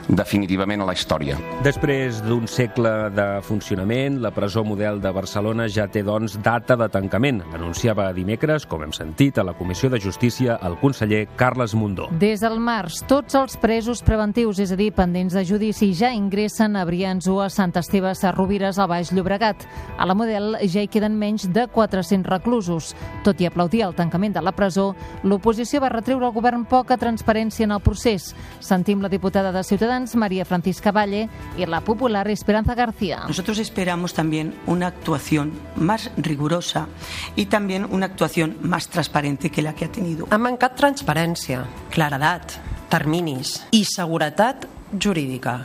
definitivament 0.08 0.80
a 0.80 0.88
la 0.88 0.96
història. 0.96 1.36
Després 1.66 2.22
d'un 2.24 2.48
segle 2.48 3.10
de 3.12 3.28
funcionament, 3.44 4.16
la 4.24 4.32
presó 4.32 4.64
model 4.64 5.02
de 5.04 5.12
Barcelona 5.12 5.68
ja 5.68 5.90
té, 5.92 6.00
doncs, 6.06 6.38
data 6.40 6.78
de 6.80 6.88
tancament. 6.88 7.42
L'anunciava 7.52 8.08
dimecres, 8.16 8.64
com 8.64 8.86
hem 8.86 8.96
sentit, 8.96 9.36
a 9.36 9.44
la 9.44 9.56
Comissió 9.58 9.92
de 9.92 10.00
Justícia 10.00 10.56
el 10.64 10.80
conseller 10.80 11.26
Carles 11.36 11.65
Mundó. 11.74 12.08
Des 12.20 12.40
del 12.40 12.60
març, 12.60 13.00
tots 13.08 13.34
els 13.34 13.56
presos 13.56 14.02
preventius, 14.06 14.60
és 14.62 14.72
a 14.72 14.76
dir, 14.78 14.92
pendents 14.94 15.34
de 15.34 15.44
judici, 15.44 15.92
ja 15.96 16.12
ingressen 16.14 16.76
a 16.76 16.84
Brians 16.84 17.26
o 17.26 17.40
a 17.42 17.48
Sant 17.50 17.74
Esteve 17.76 18.14
Sarrovires 18.14 18.78
al 18.78 18.88
Baix 18.88 19.12
Llobregat. 19.12 19.66
A 19.98 20.06
la 20.06 20.14
Model 20.14 20.56
ja 20.68 20.84
hi 20.84 20.88
queden 20.88 21.16
menys 21.18 21.48
de 21.52 21.66
400 21.66 22.30
reclusos. 22.30 22.94
Tot 23.24 23.40
i 23.40 23.48
aplaudir 23.48 23.82
el 23.86 23.96
tancament 23.96 24.36
de 24.36 24.42
la 24.44 24.52
presó, 24.52 24.94
l'oposició 25.24 25.80
va 25.82 25.90
retreure 25.92 26.26
al 26.28 26.34
govern 26.36 26.64
poca 26.68 26.98
transparència 27.00 27.64
en 27.64 27.74
el 27.74 27.80
procés. 27.80 28.34
Sentim 28.60 29.02
la 29.02 29.10
diputada 29.12 29.52
de 29.52 29.64
Ciutadans, 29.64 30.14
María 30.16 30.44
Francisca 30.44 30.92
Valle, 30.92 31.26
i 31.56 31.66
la 31.66 31.80
popular 31.80 32.28
Esperanza 32.30 32.74
García. 32.74 33.24
Nosotros 33.26 33.58
esperamos 33.58 34.14
también 34.14 34.54
una 34.66 34.88
actuación 34.88 35.52
más 35.76 36.10
rigurosa 36.16 36.88
y 37.34 37.46
también 37.46 37.86
una 37.90 38.06
actuación 38.06 38.56
más 38.60 38.88
transparente 38.88 39.50
que 39.50 39.62
la 39.62 39.74
que 39.74 39.84
ha 39.86 39.92
tenido. 39.92 40.26
Ha 40.30 40.38
mancat 40.38 40.76
transparència, 40.78 41.55
claredat, 41.94 42.58
terminis 42.92 43.60
i 43.72 43.84
seguretat 43.88 44.68
jurídica. 44.92 45.64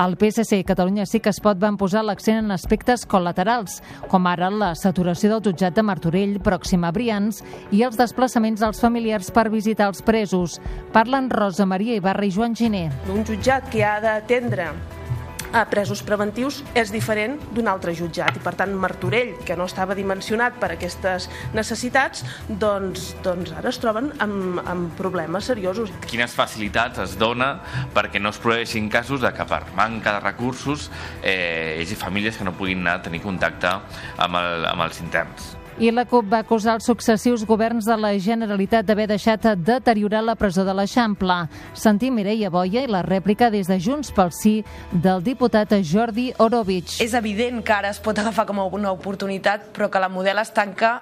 El 0.00 0.14
PSC 0.16 0.60
i 0.60 0.64
Catalunya 0.64 1.04
sí 1.04 1.18
que 1.20 1.32
es 1.34 1.40
pot 1.42 1.58
van 1.58 1.76
posar 1.76 2.04
l'accent 2.06 2.38
en 2.44 2.54
aspectes 2.54 3.02
col·laterals, 3.10 3.80
com 4.08 4.28
ara 4.30 4.48
la 4.54 4.70
saturació 4.78 5.32
del 5.32 5.42
jutjat 5.48 5.74
de 5.74 5.82
Martorell, 5.82 6.38
pròxim 6.46 6.86
a 6.86 6.92
Brians, 6.94 7.42
i 7.74 7.82
els 7.82 7.98
desplaçaments 7.98 8.62
dels 8.62 8.80
familiars 8.80 9.32
per 9.34 9.48
visitar 9.50 9.90
els 9.90 10.00
presos. 10.06 10.60
Parlen 10.94 11.28
Rosa 11.34 11.66
Maria 11.66 11.98
Ibarra 11.98 12.24
i 12.24 12.30
Joan 12.30 12.54
Giner. 12.54 12.88
Un 13.10 13.26
jutjat 13.26 13.66
que 13.74 13.84
ha 13.84 13.98
d'atendre 14.00 14.70
a 15.52 15.64
presos 15.70 16.02
preventius 16.06 16.60
és 16.78 16.92
diferent 16.94 17.36
d'un 17.54 17.68
altre 17.70 17.94
jutjat 17.96 18.36
i 18.38 18.42
per 18.44 18.54
tant 18.58 18.72
Martorell, 18.78 19.34
que 19.46 19.56
no 19.58 19.66
estava 19.68 19.96
dimensionat 19.98 20.58
per 20.62 20.72
aquestes 20.74 21.28
necessitats, 21.56 22.24
doncs, 22.48 23.10
doncs 23.24 23.54
ara 23.58 23.72
es 23.72 23.80
troben 23.82 24.12
amb, 24.22 24.60
amb 24.64 24.94
problemes 24.98 25.50
seriosos. 25.50 25.92
Quines 26.06 26.34
facilitats 26.36 27.02
es 27.02 27.16
dona 27.20 27.52
perquè 27.94 28.22
no 28.22 28.34
es 28.34 28.40
produeixin 28.42 28.90
casos 28.92 29.24
de 29.24 29.32
que 29.34 29.46
per 29.48 29.64
manca 29.76 30.16
de 30.18 30.24
recursos 30.24 30.90
eh, 31.22 31.78
hi 31.78 31.86
hagi 31.86 31.98
famílies 31.98 32.38
que 32.38 32.46
no 32.46 32.56
puguin 32.56 32.84
anar 32.84 33.00
a 33.00 33.06
tenir 33.08 33.22
contacte 33.24 33.70
amb, 33.70 34.36
el, 34.42 34.68
amb 34.70 34.86
els 34.86 35.02
interns. 35.04 35.59
I 35.80 35.88
la 35.96 36.02
CUP 36.04 36.26
va 36.28 36.42
acusar 36.44 36.74
els 36.76 36.84
successius 36.84 37.40
governs 37.48 37.86
de 37.88 37.94
la 37.96 38.10
Generalitat 38.20 38.84
d'haver 38.84 39.06
deixat 39.08 39.46
deteriorar 39.64 40.20
la 40.26 40.34
presó 40.36 40.60
de 40.66 40.74
l'Eixample. 40.76 41.38
Sentim 41.72 42.18
Mireia 42.20 42.50
Boia 42.52 42.82
i 42.84 42.90
la 42.90 43.00
rèplica 43.00 43.48
des 43.48 43.64
de 43.64 43.78
Junts 43.80 44.12
pel 44.12 44.28
Sí 44.36 44.58
del 44.92 45.24
diputat 45.24 45.72
Jordi 45.80 46.34
Orovich. 46.36 46.98
És 47.00 47.16
evident 47.16 47.62
que 47.64 47.72
ara 47.72 47.94
es 47.94 48.02
pot 48.04 48.20
agafar 48.20 48.44
com 48.44 48.60
a 48.60 48.68
una 48.68 48.92
oportunitat, 48.92 49.70
però 49.72 49.88
que 49.88 50.04
la 50.04 50.12
model 50.12 50.44
es 50.44 50.52
tanca 50.52 50.98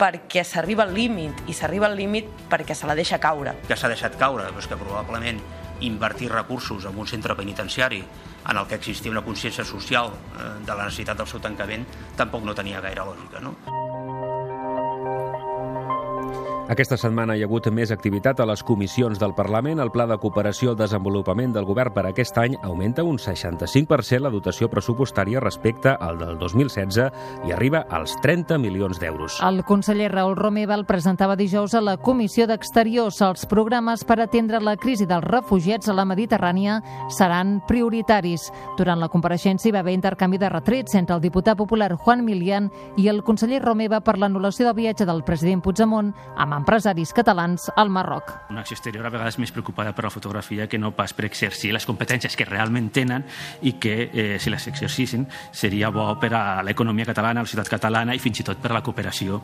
perquè 0.00 0.40
s'arriba 0.40 0.88
al 0.88 0.96
límit, 0.96 1.44
i 1.44 1.52
s'arriba 1.52 1.92
al 1.92 2.00
límit 2.00 2.32
perquè 2.48 2.72
se 2.72 2.88
la 2.88 2.96
deixa 2.96 3.20
caure. 3.20 3.52
Que 3.68 3.76
s'ha 3.76 3.92
deixat 3.92 4.16
caure, 4.16 4.48
doncs 4.48 4.72
que 4.72 4.80
probablement 4.80 5.44
invertir 5.84 6.32
recursos 6.32 6.88
en 6.88 6.96
un 6.96 7.06
centre 7.06 7.36
penitenciari 7.36 8.00
en 8.00 8.56
el 8.56 8.66
que 8.72 8.80
existia 8.80 9.12
una 9.12 9.26
consciència 9.26 9.68
social 9.68 10.14
eh, 10.16 10.52
de 10.64 10.72
la 10.72 10.88
necessitat 10.88 11.20
del 11.20 11.28
seu 11.28 11.44
tancament 11.44 11.84
tampoc 12.16 12.48
no 12.48 12.56
tenia 12.56 12.80
gaire 12.80 13.04
lògica. 13.04 13.44
No? 13.44 13.83
Aquesta 16.64 16.96
setmana 16.96 17.34
hi 17.36 17.42
ha 17.42 17.44
hagut 17.44 17.66
més 17.76 17.90
activitat 17.92 18.38
a 18.40 18.46
les 18.48 18.62
comissions 18.64 19.18
del 19.20 19.34
Parlament. 19.36 19.82
El 19.84 19.90
Pla 19.92 20.06
de 20.08 20.16
Cooperació 20.16 20.70
al 20.72 20.78
Desenvolupament 20.78 21.52
del 21.52 21.66
Govern 21.68 21.92
per 21.92 22.06
aquest 22.08 22.38
any 22.40 22.54
augmenta 22.62 23.04
un 23.04 23.18
65% 23.20 24.24
la 24.24 24.30
dotació 24.32 24.70
pressupostària 24.72 25.42
respecte 25.44 25.92
al 25.92 26.16
del 26.16 26.38
2016 26.40 27.44
i 27.44 27.52
arriba 27.52 27.82
als 27.92 28.14
30 28.22 28.56
milions 28.62 28.96
d'euros. 29.02 29.36
El 29.44 29.60
conseller 29.68 30.08
Raül 30.14 30.38
Romeva 30.38 30.72
el 30.78 30.86
presentava 30.88 31.36
dijous 31.36 31.74
a 31.74 31.82
la 31.84 31.98
Comissió 31.98 32.46
d'Exteriors. 32.48 33.20
Els 33.20 33.44
programes 33.44 34.06
per 34.08 34.22
atendre 34.24 34.62
la 34.64 34.78
crisi 34.80 35.04
dels 35.04 35.28
refugiats 35.28 35.92
a 35.92 35.98
la 35.98 36.08
Mediterrània 36.08 36.78
seran 37.12 37.58
prioritaris. 37.68 38.48
Durant 38.78 39.04
la 39.04 39.10
compareixença 39.12 39.68
hi 39.68 39.74
va 39.76 39.84
haver 39.84 39.98
intercanvi 39.98 40.40
de 40.40 40.48
retrets 40.48 40.96
entre 40.96 41.18
el 41.18 41.20
diputat 41.28 41.60
popular 41.60 41.92
Juan 41.92 42.24
Milian 42.24 42.72
i 42.96 43.12
el 43.12 43.20
conseller 43.22 43.60
Romeva 43.60 44.00
per 44.00 44.16
l'anul·lació 44.16 44.70
del 44.70 44.80
viatge 44.80 45.04
del 45.04 45.24
president 45.28 45.60
Puigdemont 45.60 46.14
amb 46.54 46.64
empresaris 46.64 47.12
catalans 47.12 47.70
al 47.76 47.90
Marroc. 47.90 48.30
Una 48.50 48.60
acció 48.60 48.76
exterior 48.76 49.04
a 49.06 49.10
vegades 49.10 49.36
més 49.42 49.52
preocupada 49.52 49.92
per 49.94 50.06
la 50.06 50.12
fotografia 50.14 50.68
que 50.70 50.78
no 50.78 50.92
pas 50.94 51.12
per 51.12 51.26
exercir 51.26 51.72
les 51.74 51.86
competències 51.86 52.36
que 52.38 52.46
realment 52.48 52.90
tenen 52.94 53.24
i 53.62 53.74
que, 53.82 54.10
eh, 54.12 54.38
si 54.38 54.50
les 54.50 54.66
exercissin, 54.66 55.26
seria 55.52 55.90
bo 55.90 56.18
per 56.18 56.32
a 56.34 56.62
l'economia 56.62 57.04
catalana, 57.04 57.42
la 57.42 57.46
ciutat 57.46 57.68
catalana 57.68 58.14
i 58.14 58.18
fins 58.18 58.40
i 58.40 58.44
tot 58.44 58.58
per 58.58 58.70
a 58.70 58.74
la 58.74 58.82
cooperació 58.82 59.42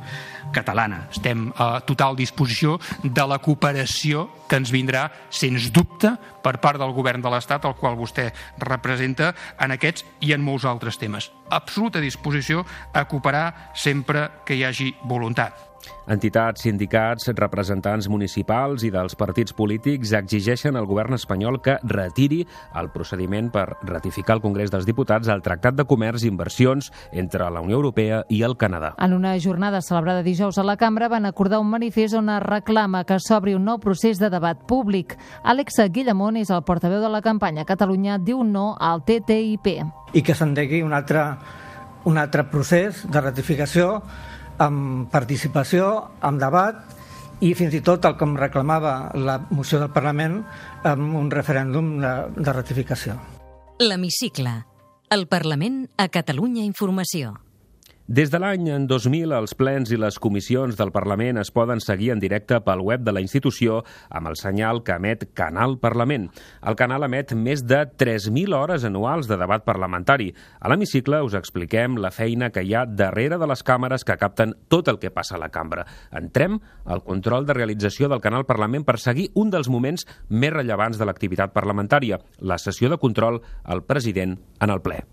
catalana. 0.53 1.09
Estem 1.11 1.53
a 1.57 1.81
total 1.81 2.17
disposició 2.17 2.79
de 3.03 3.27
la 3.27 3.39
cooperació 3.39 4.31
que 4.49 4.57
ens 4.57 4.71
vindrà, 4.71 5.11
sens 5.31 5.71
dubte, 5.73 6.17
per 6.43 6.59
part 6.59 6.79
del 6.79 6.93
govern 6.93 7.21
de 7.21 7.31
l'Estat, 7.31 7.65
el 7.65 7.75
qual 7.75 7.97
vostè 7.97 8.33
representa, 8.59 9.35
en 9.61 9.71
aquests 9.71 10.05
i 10.21 10.33
en 10.33 10.41
molts 10.43 10.65
altres 10.65 10.97
temes. 10.97 11.31
Absoluta 11.51 12.01
disposició 12.01 12.65
a 12.93 13.05
cooperar 13.05 13.73
sempre 13.75 14.31
que 14.45 14.55
hi 14.55 14.65
hagi 14.65 14.95
voluntat. 15.05 15.70
Entitats, 16.11 16.65
sindicats, 16.67 17.29
representants 17.39 18.09
municipals 18.11 18.83
i 18.85 18.91
dels 18.91 19.15
partits 19.19 19.55
polítics 19.57 20.13
exigeixen 20.17 20.77
al 20.77 20.89
govern 20.91 21.15
espanyol 21.15 21.61
que 21.63 21.79
retiri 21.87 22.41
el 22.81 22.91
procediment 22.95 23.51
per 23.55 23.67
ratificar 23.87 24.37
al 24.37 24.43
Congrés 24.45 24.73
dels 24.73 24.89
Diputats 24.89 25.31
el 25.31 25.45
Tractat 25.45 25.79
de 25.79 25.87
Comerç 25.89 26.25
i 26.25 26.31
Inversions 26.33 26.91
entre 27.13 27.49
la 27.51 27.63
Unió 27.63 27.79
Europea 27.79 28.25
i 28.29 28.43
el 28.47 28.57
Canadà. 28.59 28.95
En 28.99 29.15
una 29.15 29.37
jornada 29.41 29.83
celebrada 29.83 30.25
dijous 30.27 30.59
a 30.59 30.67
la 30.67 30.77
Cambra 30.77 31.09
van 31.09 31.27
acordar 31.27 31.61
un 31.61 31.71
manifest 31.71 32.19
on 32.19 32.31
es 32.35 32.43
reclama 32.43 33.05
que 33.05 33.21
s'obri 33.23 33.55
un 33.55 33.65
nou 33.69 33.79
procés 33.79 34.19
de 34.19 34.31
debat 34.31 34.59
públic. 34.67 35.17
Àlex 35.45 35.81
Guillamón 35.91 36.37
és 36.41 36.51
el 36.51 36.65
portaveu 36.67 37.01
de 37.01 37.09
la 37.09 37.23
campanya 37.23 37.65
Catalunya 37.65 38.19
diu 38.19 38.43
no 38.45 38.75
al 38.79 39.05
TTIP. 39.07 39.71
I 40.13 40.23
que 40.27 40.35
s'endegui 40.35 40.83
un 40.83 40.93
altre, 40.97 41.23
un 42.05 42.19
altre 42.19 42.45
procés 42.51 43.05
de 43.07 43.21
ratificació 43.21 44.01
amb 44.61 45.11
participació, 45.13 45.91
amb 46.21 46.41
debat 46.43 46.97
i 47.41 47.55
fins 47.57 47.75
i 47.75 47.81
tot 47.85 48.05
el 48.05 48.17
que 48.21 48.27
em 48.29 48.37
reclamava 48.37 48.95
la 49.17 49.39
moció 49.51 49.81
del 49.81 49.93
Parlament 49.95 50.43
amb 50.85 51.17
un 51.17 51.31
referèndum 51.33 51.95
de, 52.03 52.15
de 52.37 52.53
ratificació. 52.53 53.17
L'Hemicicle. 53.81 54.59
El 55.11 55.25
Parlament 55.27 55.87
a 55.99 56.11
Catalunya 56.13 56.63
Informació. 56.63 57.33
Des 58.11 58.27
de 58.27 58.41
l'any 58.43 58.65
2000, 58.91 59.31
els 59.37 59.53
plens 59.55 59.93
i 59.95 59.97
les 60.01 60.17
comissions 60.19 60.75
del 60.75 60.91
Parlament 60.91 61.39
es 61.39 61.53
poden 61.55 61.79
seguir 61.79 62.09
en 62.11 62.19
directe 62.19 62.57
pel 62.67 62.81
web 62.83 63.05
de 63.07 63.13
la 63.15 63.21
institució 63.23 63.85
amb 64.11 64.27
el 64.27 64.35
senyal 64.35 64.81
que 64.83 64.97
emet 64.99 65.29
Canal 65.39 65.77
Parlament. 65.79 66.25
El 66.67 66.75
canal 66.75 67.07
emet 67.07 67.37
més 67.39 67.63
de 67.63 67.85
3.000 68.03 68.57
hores 68.59 68.83
anuals 68.89 69.31
de 69.31 69.39
debat 69.39 69.63
parlamentari. 69.63 70.33
A 70.59 70.73
l'hemicicle 70.73 71.21
us 71.23 71.37
expliquem 71.39 72.01
la 72.03 72.11
feina 72.11 72.51
que 72.51 72.65
hi 72.67 72.75
ha 72.75 72.83
darrere 72.83 73.39
de 73.39 73.47
les 73.47 73.63
càmeres 73.63 74.03
que 74.03 74.19
capten 74.19 74.57
tot 74.67 74.91
el 74.91 74.99
que 74.99 75.15
passa 75.15 75.39
a 75.39 75.43
la 75.45 75.53
cambra. 75.55 75.87
Entrem 76.11 76.59
al 76.91 77.05
control 77.07 77.47
de 77.47 77.55
realització 77.55 78.11
del 78.11 78.25
Canal 78.27 78.43
Parlament 78.43 78.89
per 78.89 78.99
seguir 78.99 79.29
un 79.39 79.55
dels 79.55 79.71
moments 79.71 80.03
més 80.31 80.51
rellevants 80.57 80.99
de 80.99 81.07
l'activitat 81.07 81.55
parlamentària, 81.55 82.19
la 82.43 82.59
sessió 82.59 82.91
de 82.91 82.99
control 82.99 83.39
al 83.63 83.87
president 83.87 84.35
en 84.59 84.75
el 84.75 84.83
ple. 84.83 85.05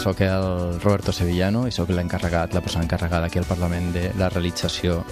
Sóc 0.00 0.20
el 0.20 0.80
Roberto 0.80 1.12
Sevillano 1.12 1.66
i 1.68 1.72
sóc 1.74 1.90
l'encarregat, 1.92 2.54
la 2.56 2.62
persona 2.64 2.86
encarregada 2.86 3.26
aquí 3.28 3.38
al 3.38 3.44
Parlament 3.44 3.90
de 3.92 4.06
la 4.16 4.30
realització 4.32 5.02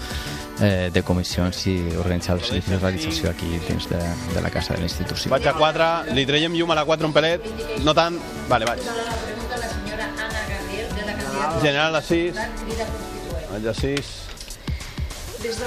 eh, 0.65 0.89
de 0.95 1.03
comissions 1.05 1.61
i 1.69 1.75
organitzar 2.01 2.39
de 2.39 2.79
realització 2.79 3.29
aquí 3.29 3.61
dins 3.67 3.89
de, 3.91 4.01
de 4.33 4.41
la 4.41 4.49
casa 4.51 4.73
de 4.73 4.81
la 4.81 4.89
institució. 4.89 5.31
Vaig 5.35 5.45
a 5.51 5.53
4, 5.59 5.89
li 6.17 6.25
traiem 6.25 6.57
llum 6.57 6.73
a 6.73 6.79
la 6.79 6.87
4 6.89 7.11
un 7.11 7.13
pelet, 7.13 7.45
no 7.85 7.93
tant, 7.93 8.17
vale, 8.49 8.65
vaig. 8.65 8.81
General 11.61 12.01
a 12.01 12.03
6, 12.09 12.41
vaig 13.53 13.69
a 13.69 13.77
6, 13.83 14.15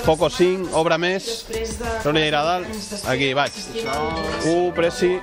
Foco 0.03 0.27
5, 0.33 0.73
obra 0.81 0.97
més, 0.99 1.29
Roli 2.03 2.25
a 2.27 2.41
dalt, 2.43 2.81
aquí, 3.07 3.31
vaig. 3.37 3.61
1, 3.85 4.73
pressi, 4.75 5.13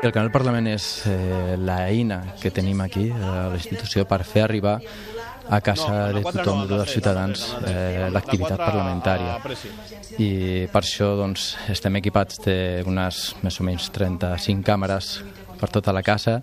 El 0.00 0.14
Canal 0.16 0.30
Parlament 0.32 0.64
és 0.70 0.84
eh, 1.10 1.56
l'eina 1.60 2.22
que 2.40 2.48
tenim 2.56 2.78
aquí 2.80 3.10
a 3.12 3.50
la 3.52 3.58
institució 3.58 4.06
per 4.08 4.22
fer 4.24 4.46
arribar 4.46 4.78
a 5.50 5.58
casa 5.60 6.06
de 6.14 6.22
tothom, 6.24 6.62
de 6.64 6.78
dels 6.78 6.94
ciutadans, 6.94 7.42
eh, 7.68 8.08
l'activitat 8.14 8.62
parlamentària. 8.62 9.36
I 10.16 10.30
per 10.72 10.80
això 10.80 11.10
doncs, 11.18 11.50
estem 11.74 12.00
equipats 12.00 12.40
d'unes 12.46 13.20
més 13.44 13.60
o 13.60 13.66
menys 13.68 13.90
35 13.92 14.64
càmeres 14.64 15.12
per 15.60 15.68
tota 15.68 15.92
la 15.92 16.00
casa 16.06 16.38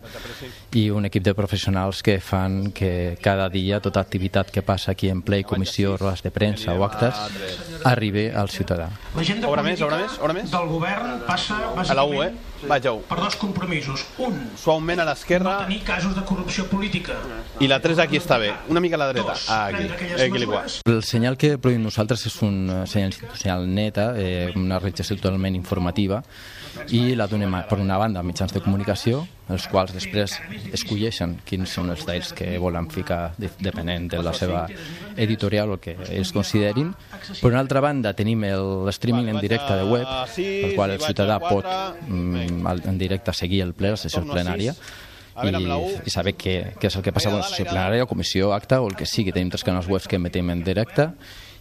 i 0.73 0.89
un 0.91 1.05
equip 1.07 1.23
de 1.23 1.33
professionals 1.33 2.01
que 2.03 2.19
fan 2.19 2.71
que 2.75 3.17
cada 3.23 3.47
dia 3.49 3.79
tota 3.79 4.01
activitat 4.01 4.51
que 4.51 4.61
passa 4.61 4.91
aquí 4.91 5.09
en 5.09 5.21
ple, 5.21 5.43
comissió, 5.43 5.95
rodes 5.97 6.21
de 6.23 6.31
premsa 6.31 6.73
o 6.73 6.83
actes 6.83 7.15
arribi 7.85 8.27
al 8.29 8.49
ciutadà. 8.49 8.89
L'agenda 9.15 9.47
obra 9.47 9.63
més, 9.63 9.81
obra 9.81 9.97
més, 9.97 10.17
obra 10.19 10.33
més. 10.33 10.51
del 10.51 10.67
govern 10.67 11.21
passa 11.25 11.55
A 11.87 11.93
la 11.95 12.03
U, 12.03 12.21
eh? 12.23 12.33
Vaig 12.67 12.87
a 12.87 12.91
U. 12.93 13.01
per 13.07 13.17
dos 13.19 13.35
compromisos. 13.37 14.03
Un, 14.17 14.49
Suaument 14.57 14.99
a 14.99 15.05
l'esquerra 15.05 15.53
no 15.59 15.65
tenir 15.67 15.83
casos 15.85 16.15
de 16.15 16.23
corrupció 16.25 16.65
política. 16.67 17.13
i 17.59 17.67
la 17.67 17.79
3 17.79 17.99
aquí 17.99 18.17
està 18.17 18.37
bé. 18.37 18.51
Una 18.67 18.79
mica 18.79 18.95
a 18.95 18.99
la 18.99 19.07
dreta. 19.13 19.35
Ah, 19.47 19.67
aquí. 19.67 19.83
Eh, 19.83 20.25
aquí 20.25 20.37
l'igual. 20.39 20.65
El 20.85 21.03
senyal 21.03 21.37
que 21.37 21.57
produïm 21.57 21.83
nosaltres 21.83 22.25
és 22.25 22.41
un 22.41 22.69
eh, 22.69 22.87
senyal 22.87 23.13
institucional 23.13 23.67
neta, 23.73 24.13
eh, 24.17 24.51
una 24.55 24.79
realització 24.79 25.15
totalment 25.15 25.55
informativa, 25.55 26.23
i 26.89 27.15
la 27.15 27.27
donem 27.27 27.55
per 27.69 27.79
una 27.79 27.97
banda 27.97 28.19
a 28.19 28.23
mitjans 28.23 28.53
de 28.53 28.61
comunicació, 28.61 29.27
els 29.49 29.67
quals 29.71 29.93
després 29.95 30.33
escolleixen 30.75 31.37
quins 31.47 31.71
són 31.71 31.89
els 31.93 32.03
d'ells 32.05 32.33
que 32.35 32.57
volen 32.59 32.89
ficar 32.91 33.33
de- 33.37 33.49
depenent 33.63 34.09
de 34.11 34.19
la 34.23 34.33
seva 34.35 34.65
editorial 35.15 35.71
o 35.71 35.79
que 35.79 35.95
ells 36.09 36.33
considerin. 36.35 36.93
Per 37.41 37.49
una 37.51 37.61
altra 37.63 37.79
banda 37.79 38.13
tenim 38.13 38.43
el 38.43 38.89
streaming 38.91 39.29
en 39.31 39.39
directe 39.39 39.73
de 39.79 39.83
web, 39.87 40.07
el 40.37 40.75
qual 40.75 40.91
el 40.97 40.99
ciutadà 40.99 41.39
pot 41.39 41.65
mm, 42.07 42.67
en 42.91 42.97
directe 42.97 43.33
seguir 43.33 43.61
el 43.63 43.73
ple, 43.73 43.91
la 43.95 43.97
sessió 44.01 44.23
plenària, 44.27 44.75
i, 45.43 45.51
i 46.05 46.09
saber 46.09 46.33
què, 46.35 46.53
què 46.81 46.89
és 46.89 46.95
el 46.97 47.03
que 47.05 47.11
passa 47.13 47.29
a 47.29 47.37
la 47.37 47.43
sessió 47.45 47.65
plenària, 47.69 48.07
comissió, 48.09 48.51
acte 48.55 48.79
o 48.81 48.87
el 48.89 48.95
que 48.97 49.05
sigui. 49.05 49.31
Tenim 49.31 49.51
tres 49.53 49.63
canals 49.63 49.87
webs 49.87 50.07
que 50.09 50.17
emetem 50.17 50.49
en 50.49 50.63
directe 50.65 51.11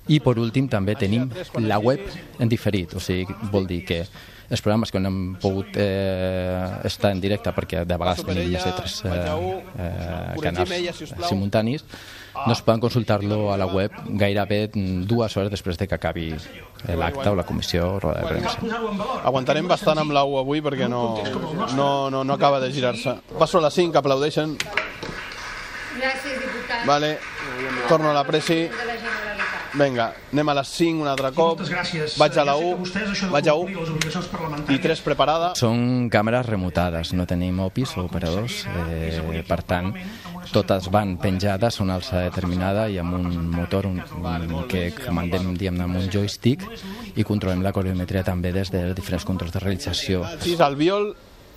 i 0.09 0.21
per 0.23 0.37
últim 0.39 0.69
també 0.71 0.95
tenim 0.99 1.29
la 1.67 1.79
web 1.83 2.01
en 2.39 2.49
diferit, 2.49 2.95
o 2.95 3.03
sigui, 3.03 3.27
vol 3.53 3.67
dir 3.67 3.83
que 3.87 4.05
els 4.47 4.63
programes 4.63 4.93
que 4.95 5.01
no 5.03 5.11
hem 5.11 5.23
pogut 5.43 5.75
eh, 5.75 6.87
estar 6.87 7.11
en 7.15 7.21
directe 7.23 7.51
perquè 7.55 7.83
de 7.83 7.99
vegades 7.99 8.23
tenim 8.27 8.53
més 8.53 8.63
de 8.63 8.75
tres 8.77 9.01
eh, 9.03 9.17
eh, 9.83 10.37
canals 10.45 11.03
simultanis 11.27 11.83
no 12.37 12.53
es 12.53 12.63
poden 12.63 12.83
consultar-lo 12.85 13.51
a 13.53 13.57
la 13.59 13.67
web 13.67 13.95
gairebé 14.21 14.69
dues 14.73 15.37
hores 15.37 15.51
després 15.51 15.79
de 15.81 15.89
que 15.89 15.97
acabi 15.97 16.29
l'acte 17.01 17.31
o 17.31 17.35
la 17.35 17.47
comissió 17.49 17.95
o 17.95 18.01
roda 18.01 18.21
de 18.21 18.29
premsa. 18.29 18.59
Aguantarem 19.25 19.67
bastant 19.67 20.03
amb 20.03 20.13
l'U 20.15 20.37
avui 20.43 20.61
perquè 20.63 20.89
no, 20.93 21.17
no, 21.75 21.89
no, 22.13 22.23
no 22.23 22.37
acaba 22.37 22.61
de 22.61 22.71
girar-se. 22.71 23.17
Passo 23.39 23.59
a 23.59 23.65
la 23.65 23.73
5, 23.73 23.97
aplaudeixen. 23.99 24.53
Gràcies, 25.97 26.37
diputat. 26.45 26.85
Vale, 26.87 27.17
torno 27.89 28.13
a 28.13 28.15
la 28.15 28.25
pressi. 28.29 28.67
Vinga, 29.77 30.07
anem 30.33 30.49
a 30.49 30.55
les 30.57 30.71
5 30.73 31.03
un 31.05 31.09
altre 31.11 31.31
cop. 31.37 31.59
Moltes 31.59 31.73
gràcies. 31.73 32.15
Vaig 32.21 32.37
a 32.41 32.45
la 32.49 32.55
Ja 32.55 32.61
sé 32.61 32.65
que 32.65 32.77
1, 32.77 32.79
vostès 32.81 33.11
això 33.13 33.27
de 33.29 33.35
vaig 33.35 33.49
a 33.49 33.55
complir 33.59 33.77
les 33.77 33.91
obligacions 33.93 34.29
1 34.29 34.33
parlamentàries 34.33 34.79
i 34.79 34.83
3 34.87 35.03
preparada. 35.05 35.51
Són 35.61 35.83
càmeres 36.13 36.47
remutades, 36.49 37.13
no 37.19 37.27
tenim 37.29 37.61
opis 37.65 37.93
o 37.97 38.07
operadors, 38.07 38.63
eh, 38.73 39.43
per 39.49 39.61
tant, 39.69 39.93
totes 40.55 40.89
van 40.95 41.17
penjades, 41.21 41.77
són 41.77 41.93
alça 41.93 42.25
determinada 42.25 42.87
i 42.89 42.97
amb 43.03 43.19
un 43.19 43.51
motor 43.53 43.91
un, 43.91 44.01
un, 44.01 44.57
que 44.71 44.89
comandem 44.97 45.53
diguem 45.55 45.83
amb 45.85 46.01
un 46.01 46.09
joystick 46.13 46.65
i 47.15 47.27
controlem 47.27 47.65
la 47.67 47.75
coreometria 47.77 48.25
també 48.25 48.55
des 48.57 48.73
dels 48.73 48.97
diferents 48.97 49.29
controls 49.29 49.53
de 49.53 49.61
realització. 49.61 50.25
6 50.47 50.65
al 50.65 50.81
viol, 50.81 51.13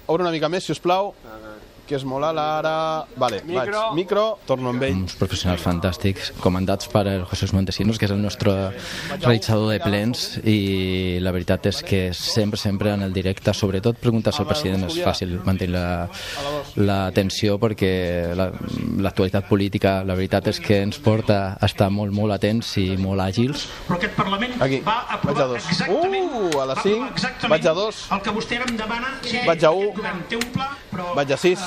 obre 0.07 0.27
una 0.27 0.35
mica 0.35 0.51
més, 0.51 0.67
si 0.67 0.75
us 0.75 0.83
plau, 0.83 1.13
que 1.89 1.97
és 1.97 2.05
molt 2.05 2.23
alt 2.27 2.37
ara... 2.39 2.73
Vale, 3.17 3.41
vaig. 3.49 3.71
Micro, 3.97 4.25
torno 4.47 4.69
amb 4.69 4.83
ell. 4.85 4.93
uns 5.01 5.15
professionals 5.19 5.63
fantàstics 5.65 6.31
comandats 6.39 6.87
per 6.91 7.05
el 7.09 7.25
José 7.25 7.49
Montesinos 7.55 7.97
que 7.99 8.05
és 8.05 8.13
el 8.13 8.21
nostre 8.21 8.53
realitzador 9.19 9.71
de 9.73 9.79
plens 9.83 10.37
i 10.47 11.17
la 11.23 11.33
veritat 11.35 11.65
és 11.71 11.81
que 11.83 12.01
sempre, 12.13 12.59
sempre 12.61 12.93
en 12.93 13.01
el 13.05 13.13
directe, 13.13 13.53
sobretot 13.53 13.97
preguntes 13.99 14.37
al 14.39 14.47
president 14.47 14.85
és 14.87 14.99
fàcil 15.03 15.37
mantenir 15.45 15.73
la, 15.75 16.07
la 16.77 16.99
tensió 17.15 17.57
perquè 17.61 17.91
la- 18.37 18.51
l'actualitat 19.01 19.47
política 19.49 19.99
la 20.05 20.15
veritat 20.15 20.47
és 20.53 20.59
que 20.63 20.81
ens 20.85 20.99
porta 21.01 21.57
a 21.59 21.65
estar 21.65 21.89
molt, 21.91 22.13
molt 22.15 22.33
atents 22.37 22.75
i 22.81 22.91
molt 22.97 23.21
àgils 23.25 23.65
Però 23.87 23.97
aquest 23.97 24.15
Parlament 24.19 24.53
Aquí, 24.61 24.79
va 24.85 24.99
vaig 24.99 25.09
a 25.09 25.15
aprovar 25.19 25.47
dos. 25.55 25.65
exactament, 25.73 26.27
Uh, 26.29 26.61
a 26.61 26.65
la 26.69 26.73
aprovar 26.77 27.09
exactament 27.11 27.49
vaig 27.51 27.65
a 27.67 27.73
dos. 27.73 28.03
el 28.11 28.21
que 28.21 28.31
vostè 28.35 28.57
ara 28.59 28.65
em 28.69 28.77
demana. 28.77 29.09
Sí, 29.23 29.39
Vaig 29.47 29.63
a 29.65 29.71
u. 29.71 29.79
aquest 29.81 29.95
govern 29.97 30.21
té 30.29 30.35
un 30.37 30.45
pla, 30.53 30.67
però 30.91 31.13
Vaig 31.15 31.31
a 31.33 31.37
6. 31.37 31.59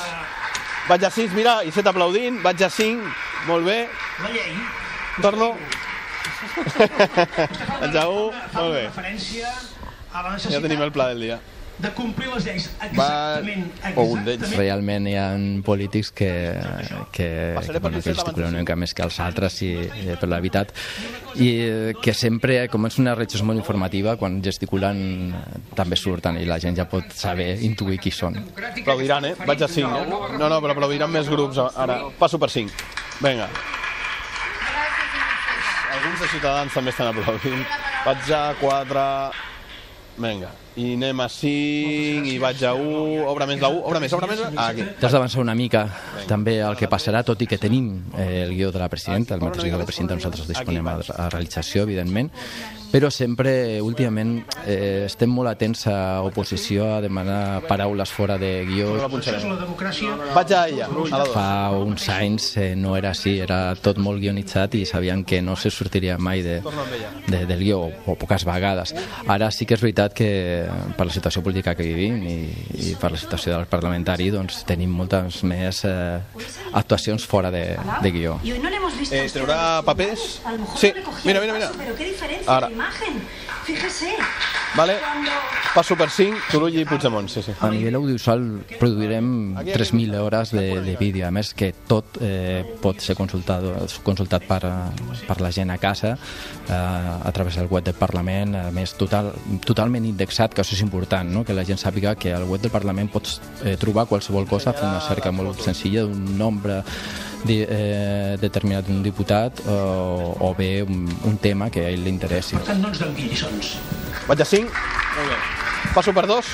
Vaig 0.88 1.04
a 1.06 1.10
6, 1.14 1.34
mira, 1.38 1.60
i 1.64 1.70
7 1.74 1.92
aplaudint. 1.92 2.40
Vaig 2.42 2.62
a 2.66 2.70
5, 2.70 3.12
molt 3.46 3.66
bé. 3.66 3.78
Torno. 5.22 5.52
Vaig 7.80 7.96
a 7.96 8.06
1, 8.08 8.42
fa 8.52 8.60
molt 8.60 8.74
bé. 8.74 8.84
referència 8.88 9.52
a 10.12 10.22
la 10.26 10.36
Ja 10.42 10.60
tenim 10.60 10.82
el 10.82 10.92
pla 10.92 11.08
del 11.12 11.20
dia. 11.28 11.38
De 11.78 11.90
complir 11.96 12.28
les 12.34 12.44
lleis 12.46 12.66
Va... 12.96 13.40
exactament, 13.40 13.64
O 13.96 14.04
un 14.12 14.24
d'ells. 14.24 14.42
exactament 14.42 14.60
realment 14.60 15.06
hi 15.08 15.14
ha 15.18 15.26
polítics 15.66 16.12
que, 16.12 16.30
que, 17.10 17.28
Passaré 17.56 17.78
que, 17.78 17.80
per 17.80 17.90
bueno, 17.90 18.02
que 18.02 18.12
gesticulen 18.12 18.48
una 18.52 18.62
mica 18.62 18.76
més 18.76 18.94
que 18.94 19.02
els 19.06 19.18
altres 19.24 19.56
i, 19.66 19.72
i 20.04 20.16
per 20.20 20.28
la 20.30 20.38
veritat 20.42 20.74
i 21.40 21.48
eh, 21.64 21.94
que 22.02 22.14
sempre, 22.14 22.68
com 22.72 22.86
és 22.86 22.98
una 23.02 23.14
reacció 23.18 23.42
molt 23.48 23.58
informativa 23.62 24.16
quan 24.20 24.40
gesticulen 24.44 25.02
eh, 25.34 25.60
també 25.74 25.96
surten 25.96 26.38
i 26.38 26.46
la 26.48 26.60
gent 26.62 26.76
ja 26.78 26.86
pot 26.90 27.10
saber 27.16 27.54
intuir 27.64 27.98
qui 28.02 28.12
són 28.14 28.36
Aplaudiran, 28.82 29.24
eh? 29.30 29.34
Vaig 29.46 29.62
a 29.62 29.68
5, 29.68 29.88
eh? 30.02 30.06
No, 30.38 30.48
no, 30.48 30.58
però 30.62 30.74
aplaudiran 30.74 31.10
més 31.12 31.28
grups 31.30 31.58
ara. 31.58 31.98
Passo 32.18 32.38
per 32.38 32.48
5. 32.50 32.70
Vinga. 33.22 33.48
Alguns 35.92 36.20
de 36.20 36.28
Ciutadans 36.32 36.74
també 36.74 36.90
estan 36.92 37.10
aplaudint. 37.12 37.64
Vaig 38.06 38.30
a 38.34 38.42
4... 38.60 39.06
Vinga. 40.16 40.50
I 40.76 40.94
anem 40.96 41.20
a 41.20 41.28
5, 41.28 42.28
i 42.28 42.36
vaig 42.40 42.62
a 42.64 42.72
1, 42.76 43.24
obre 43.28 43.46
més 43.48 43.60
la 43.60 43.68
1, 43.72 43.80
obre 43.88 44.00
més, 44.00 44.12
obre 44.16 44.28
més... 44.28 44.42
Ah, 44.52 44.68
aquí. 44.70 44.84
T'has 45.00 45.12
d'avançar 45.12 45.40
una 45.40 45.54
mica 45.56 45.86
també 46.28 46.58
el 46.64 46.76
que 46.80 46.88
passarà, 46.92 47.22
tot 47.24 47.40
i 47.44 47.48
que 47.48 47.58
tenim 47.60 47.90
eh, 48.16 48.44
el 48.44 48.54
guió 48.56 48.70
de 48.72 48.80
la 48.80 48.88
presidenta, 48.92 49.36
el 49.36 49.44
mateix 49.44 49.66
guió 49.66 49.76
de 49.76 49.82
la 49.84 49.88
presidenta, 49.88 50.16
nosaltres 50.20 50.48
disponem 50.48 50.88
a, 50.88 50.98
a 51.00 51.28
realització, 51.32 51.84
evidentment, 51.88 52.32
però 52.92 53.08
sempre, 53.10 53.80
últimament, 53.80 54.42
eh, 54.66 55.06
estem 55.06 55.30
molt 55.32 55.48
atents 55.48 55.86
a 55.88 56.20
oposició 56.26 56.84
a 56.98 57.00
demanar 57.00 57.62
paraules 57.64 58.12
fora 58.12 58.36
de 58.38 58.50
guió. 58.68 58.92
Això 59.00 59.32
és 59.38 59.46
la 59.48 59.56
democràcia. 59.56 60.16
Vaig 60.36 60.52
a 60.52 60.66
ella, 60.68 60.88
a 60.92 61.20
la 61.22 61.24
2. 61.24 61.32
Fa 61.32 61.46
uns 61.72 62.08
anys 62.12 62.50
eh, 62.60 62.74
no 62.76 62.92
era 62.98 63.14
així, 63.16 63.38
era 63.40 63.72
tot 63.80 63.96
molt 63.96 64.20
guionitzat 64.20 64.76
i 64.76 64.84
sabien 64.84 65.24
que 65.24 65.40
no 65.40 65.56
se 65.56 65.72
sortiria 65.72 66.18
mai 66.18 66.44
de, 66.44 66.58
de, 67.26 67.40
del 67.48 67.64
guió, 67.64 67.80
o 68.04 68.16
poques 68.20 68.44
vegades. 68.44 68.92
Ara 69.26 69.48
sí 69.50 69.64
que 69.64 69.78
és 69.78 69.84
veritat 69.84 70.12
que 70.12 70.28
per 70.98 71.08
la 71.08 71.16
situació 71.16 71.40
política 71.42 71.74
que 71.78 71.88
vivim 71.88 72.20
i, 72.28 72.36
i 72.92 72.94
per 73.00 73.14
la 73.14 73.22
situació 73.22 73.56
del 73.56 73.70
parlamentari 73.72 74.28
doncs 74.34 74.66
tenim 74.68 74.92
moltes 74.92 75.40
més 75.48 75.80
eh, 75.88 76.20
actuacions 76.76 77.24
fora 77.24 77.50
de, 77.54 77.64
de 78.04 78.12
guió. 78.12 78.36
Eh, 78.44 79.24
¿traurà 79.32 79.80
papers? 79.86 80.42
Sí, 80.76 80.92
mira, 81.24 81.40
mira, 81.40 81.54
mira. 81.56 81.72
Pero 81.72 81.96
imagen. 82.82 83.22
Fíjese, 83.64 84.16
Vale. 84.74 85.00
Passo 85.72 85.96
per 85.96 86.10
5, 86.10 86.50
Turull 86.50 86.74
i 86.76 86.84
Puigdemont, 86.84 87.30
sí, 87.32 87.40
sí. 87.40 87.52
A 87.64 87.70
nivell 87.72 87.96
audiovisual 87.96 88.42
produirem 88.76 89.54
3.000 89.56 90.18
hores 90.20 90.50
de, 90.52 90.66
de 90.84 90.96
vídeo, 91.00 91.24
a 91.24 91.30
més 91.32 91.54
que 91.56 91.70
tot 91.88 92.18
eh, 92.20 92.60
pot 92.82 93.00
ser 93.00 93.16
consultat, 93.16 93.64
consultat 94.04 94.44
per, 94.44 94.60
per 95.24 95.38
la 95.40 95.48
gent 95.48 95.72
a 95.72 95.78
casa 95.80 96.10
eh, 96.12 96.76
a 96.76 97.32
través 97.32 97.56
del 97.56 97.72
web 97.72 97.88
del 97.88 97.96
Parlament, 97.96 98.52
a 98.60 98.66
més 98.68 98.92
total, 99.00 99.32
totalment 99.64 100.04
indexat, 100.04 100.52
que 100.52 100.60
això 100.60 100.76
és 100.76 100.84
important, 100.84 101.32
no? 101.32 101.40
que 101.48 101.56
la 101.56 101.64
gent 101.64 101.80
sàpiga 101.80 102.12
que 102.20 102.36
al 102.36 102.44
web 102.44 102.60
del 102.60 102.74
Parlament 102.74 103.08
pots 103.16 103.40
eh, 103.64 103.78
trobar 103.80 104.04
qualsevol 104.12 104.44
cosa 104.50 104.76
fent 104.76 104.90
una 104.90 105.00
cerca 105.08 105.32
molt 105.32 105.64
senzilla 105.64 106.04
d'un 106.04 106.36
nombre 106.36 106.82
di, 107.48 107.62
eh, 107.64 108.36
determinat 108.44 108.92
d'un 108.92 109.00
diputat 109.00 109.64
o, 109.64 110.36
o 110.36 110.54
bé 110.58 110.74
un, 110.84 111.08
un 111.08 111.40
tema 111.40 111.72
que 111.72 111.88
a 111.88 111.96
ell 111.96 112.04
li 112.04 112.12
interessi. 112.12 112.60
Per 112.60 112.68
tant, 112.74 112.84
no 112.84 112.92
ens 112.92 113.00
doni 113.00 113.30
lliçons. 113.32 113.78
Vaig 114.28 114.40
a 114.40 114.44
5. 114.46 114.70
Molt 115.16 115.28
bé. 115.28 115.38
Passo 115.94 116.12
per 116.14 116.26
2. 116.30 116.50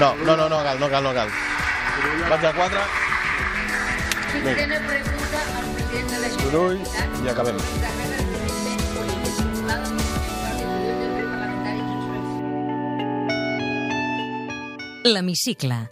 No, 0.00 0.14
no, 0.24 0.36
no, 0.36 0.48
no 0.48 0.62
cal, 0.66 0.80
no 0.80 0.88
cal, 0.90 1.02
no 1.04 1.12
cal. 1.14 1.28
Vaig 2.28 2.44
al 2.44 2.54
4. 2.54 2.80
Tiene 4.32 4.80
pregunta 4.80 5.42
al 5.58 5.74
presidente 5.74 6.14
de 6.14 6.28
la 6.28 6.36
Turull 6.42 6.80
i 7.24 7.28
acabem. 7.28 7.56
L'hemicicle. 15.04 15.86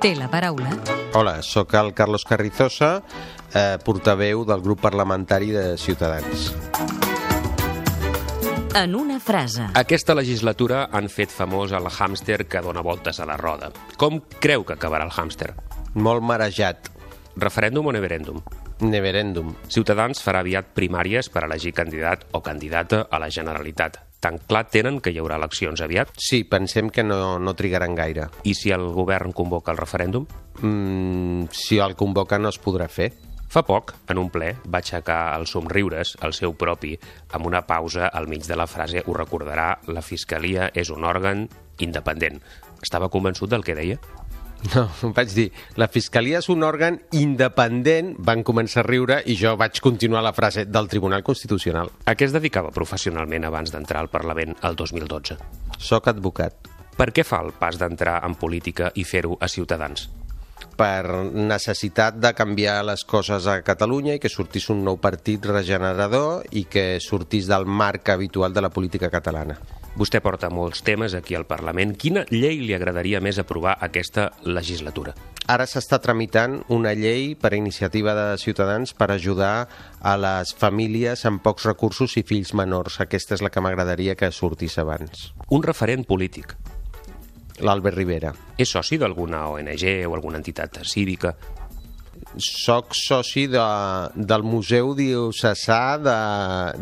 Té 0.00 0.14
la 0.16 0.30
paraula 0.30 0.70
Hola, 1.12 1.40
sóc 1.42 1.74
el 1.74 1.90
Carlos 1.92 2.22
Carrizosa, 2.24 3.02
eh, 3.54 3.78
portaveu 3.84 4.44
del 4.44 4.60
grup 4.60 4.80
parlamentari 4.80 5.50
de 5.50 5.76
Ciutadans. 5.78 6.54
en 8.74 8.94
una 8.94 9.18
frase. 9.18 9.66
Aquesta 9.74 10.14
legislatura 10.14 10.88
han 10.92 11.08
fet 11.10 11.32
famós 11.34 11.72
el 11.74 11.88
hàmster 11.90 12.44
que 12.46 12.62
dona 12.62 12.84
voltes 12.86 13.18
a 13.20 13.26
la 13.26 13.36
roda. 13.36 13.72
Com 13.98 14.20
creu 14.40 14.64
que 14.64 14.76
acabarà 14.76 15.04
el 15.04 15.10
hàmster? 15.10 15.54
Molt 15.94 16.22
marejat. 16.22 16.90
Referèndum 17.36 17.86
o 17.86 17.92
neverèndum? 17.92 18.38
Neverèndum. 18.80 19.54
Ciutadans 19.68 20.22
farà 20.22 20.40
aviat 20.44 20.70
primàries 20.74 21.28
per 21.28 21.44
elegir 21.44 21.74
candidat 21.74 22.24
o 22.32 22.40
candidata 22.42 23.06
a 23.10 23.18
la 23.18 23.30
Generalitat. 23.30 23.98
Tan 24.20 24.36
clar 24.38 24.66
tenen 24.68 25.00
que 25.00 25.10
hi 25.10 25.18
haurà 25.18 25.38
eleccions 25.40 25.80
aviat? 25.80 26.12
Sí, 26.20 26.44
pensem 26.44 26.90
que 26.92 27.02
no, 27.02 27.38
no 27.40 27.54
trigaran 27.56 27.94
gaire. 27.96 28.28
I 28.44 28.54
si 28.54 28.70
el 28.70 28.84
govern 28.92 29.32
convoca 29.32 29.72
el 29.72 29.80
referèndum? 29.80 30.26
Mm, 30.60 31.48
si 31.50 31.78
el 31.80 31.96
convoca 31.96 32.38
no 32.38 32.52
es 32.52 32.60
podrà 32.60 32.88
fer. 32.88 33.14
Fa 33.50 33.64
poc, 33.66 33.96
en 34.06 34.18
un 34.20 34.28
ple, 34.30 34.52
va 34.70 34.78
aixecar 34.78 35.34
els 35.34 35.50
somriures, 35.56 36.12
el 36.22 36.34
seu 36.36 36.52
propi, 36.54 36.92
amb 37.34 37.48
una 37.48 37.64
pausa 37.66 38.06
al 38.06 38.28
mig 38.30 38.44
de 38.46 38.54
la 38.54 38.68
frase 38.70 39.02
«Ho 39.02 39.16
recordarà, 39.16 39.72
la 39.90 40.04
Fiscalia 40.06 40.68
és 40.70 40.92
un 40.94 41.02
òrgan 41.02 41.48
independent». 41.82 42.38
Estava 42.78 43.08
convençut 43.10 43.50
del 43.50 43.66
que 43.66 43.74
deia? 43.74 43.98
No, 44.70 44.84
vaig 45.16 45.34
dir, 45.34 45.48
la 45.82 45.90
Fiscalia 45.90 46.38
és 46.38 46.50
un 46.52 46.62
òrgan 46.62 47.00
independent, 47.18 48.14
van 48.22 48.46
començar 48.46 48.84
a 48.84 48.86
riure 48.86 49.18
i 49.26 49.34
jo 49.40 49.56
vaig 49.58 49.82
continuar 49.82 50.22
la 50.22 50.34
frase 50.36 50.68
del 50.70 50.86
Tribunal 50.92 51.26
Constitucional. 51.26 51.90
A 52.06 52.14
què 52.14 52.30
es 52.30 52.36
dedicava 52.36 52.70
professionalment 52.70 53.50
abans 53.50 53.74
d'entrar 53.74 54.04
al 54.04 54.12
Parlament 54.14 54.54
el 54.62 54.78
2012? 54.78 55.40
Soc 55.74 56.06
advocat. 56.14 56.70
Per 56.94 57.10
què 57.10 57.26
fa 57.26 57.42
el 57.42 57.50
pas 57.58 57.82
d'entrar 57.82 58.20
en 58.22 58.38
política 58.38 58.94
i 58.94 59.02
fer-ho 59.02 59.34
a 59.40 59.50
Ciutadans? 59.50 60.06
Per 60.76 61.06
necessitat 61.34 62.16
de 62.20 62.32
canviar 62.36 62.80
les 62.86 63.04
coses 63.04 63.46
a 63.50 63.60
Catalunya 63.66 64.16
i 64.16 64.22
que 64.22 64.30
sortís 64.32 64.70
un 64.72 64.84
nou 64.86 65.00
partit 65.02 65.44
regenerador 65.46 66.46
i 66.52 66.64
que 66.70 66.96
sortís 67.00 67.50
del 67.50 67.66
marc 67.66 68.08
habitual 68.08 68.54
de 68.54 68.64
la 68.64 68.72
política 68.72 69.10
catalana. 69.10 69.58
Vostè 69.98 70.20
porta 70.22 70.48
molts 70.54 70.84
temes 70.86 71.16
aquí 71.18 71.34
al 71.34 71.48
Parlament. 71.50 71.96
Quina 71.98 72.22
llei 72.30 72.60
li 72.62 72.74
agradaria 72.76 73.20
més 73.20 73.40
aprovar 73.42 73.74
aquesta 73.82 74.28
legislatura? 74.46 75.16
Ara 75.50 75.66
s'està 75.66 75.98
tramitant 75.98 76.60
una 76.70 76.92
llei 76.94 77.34
per 77.34 77.56
iniciativa 77.58 78.14
de 78.14 78.26
Ciutadans 78.38 78.94
per 78.94 79.10
ajudar 79.10 79.66
a 80.00 80.16
les 80.16 80.54
famílies 80.54 81.26
amb 81.26 81.42
pocs 81.42 81.66
recursos 81.66 82.14
i 82.20 82.22
fills 82.22 82.54
menors. 82.54 83.00
Aquesta 83.02 83.34
és 83.34 83.42
la 83.42 83.50
que 83.50 83.64
m'agradaria 83.64 84.14
que 84.14 84.30
sortís 84.30 84.78
abans. 84.78 85.32
Un 85.50 85.66
referent 85.66 86.06
polític. 86.06 86.54
L'Albert 87.60 87.96
Rivera. 87.96 88.32
És 88.58 88.72
soci 88.72 88.98
d'alguna 89.00 89.46
ONG 89.52 89.84
o 90.06 90.14
alguna 90.14 90.40
entitat 90.40 90.80
cívica? 90.84 91.34
Soc 92.36 92.94
soci 92.94 93.46
de, 93.50 93.62
del 94.14 94.44
Museu 94.46 94.92
Diocesà 94.94 95.96
de, 95.98 96.16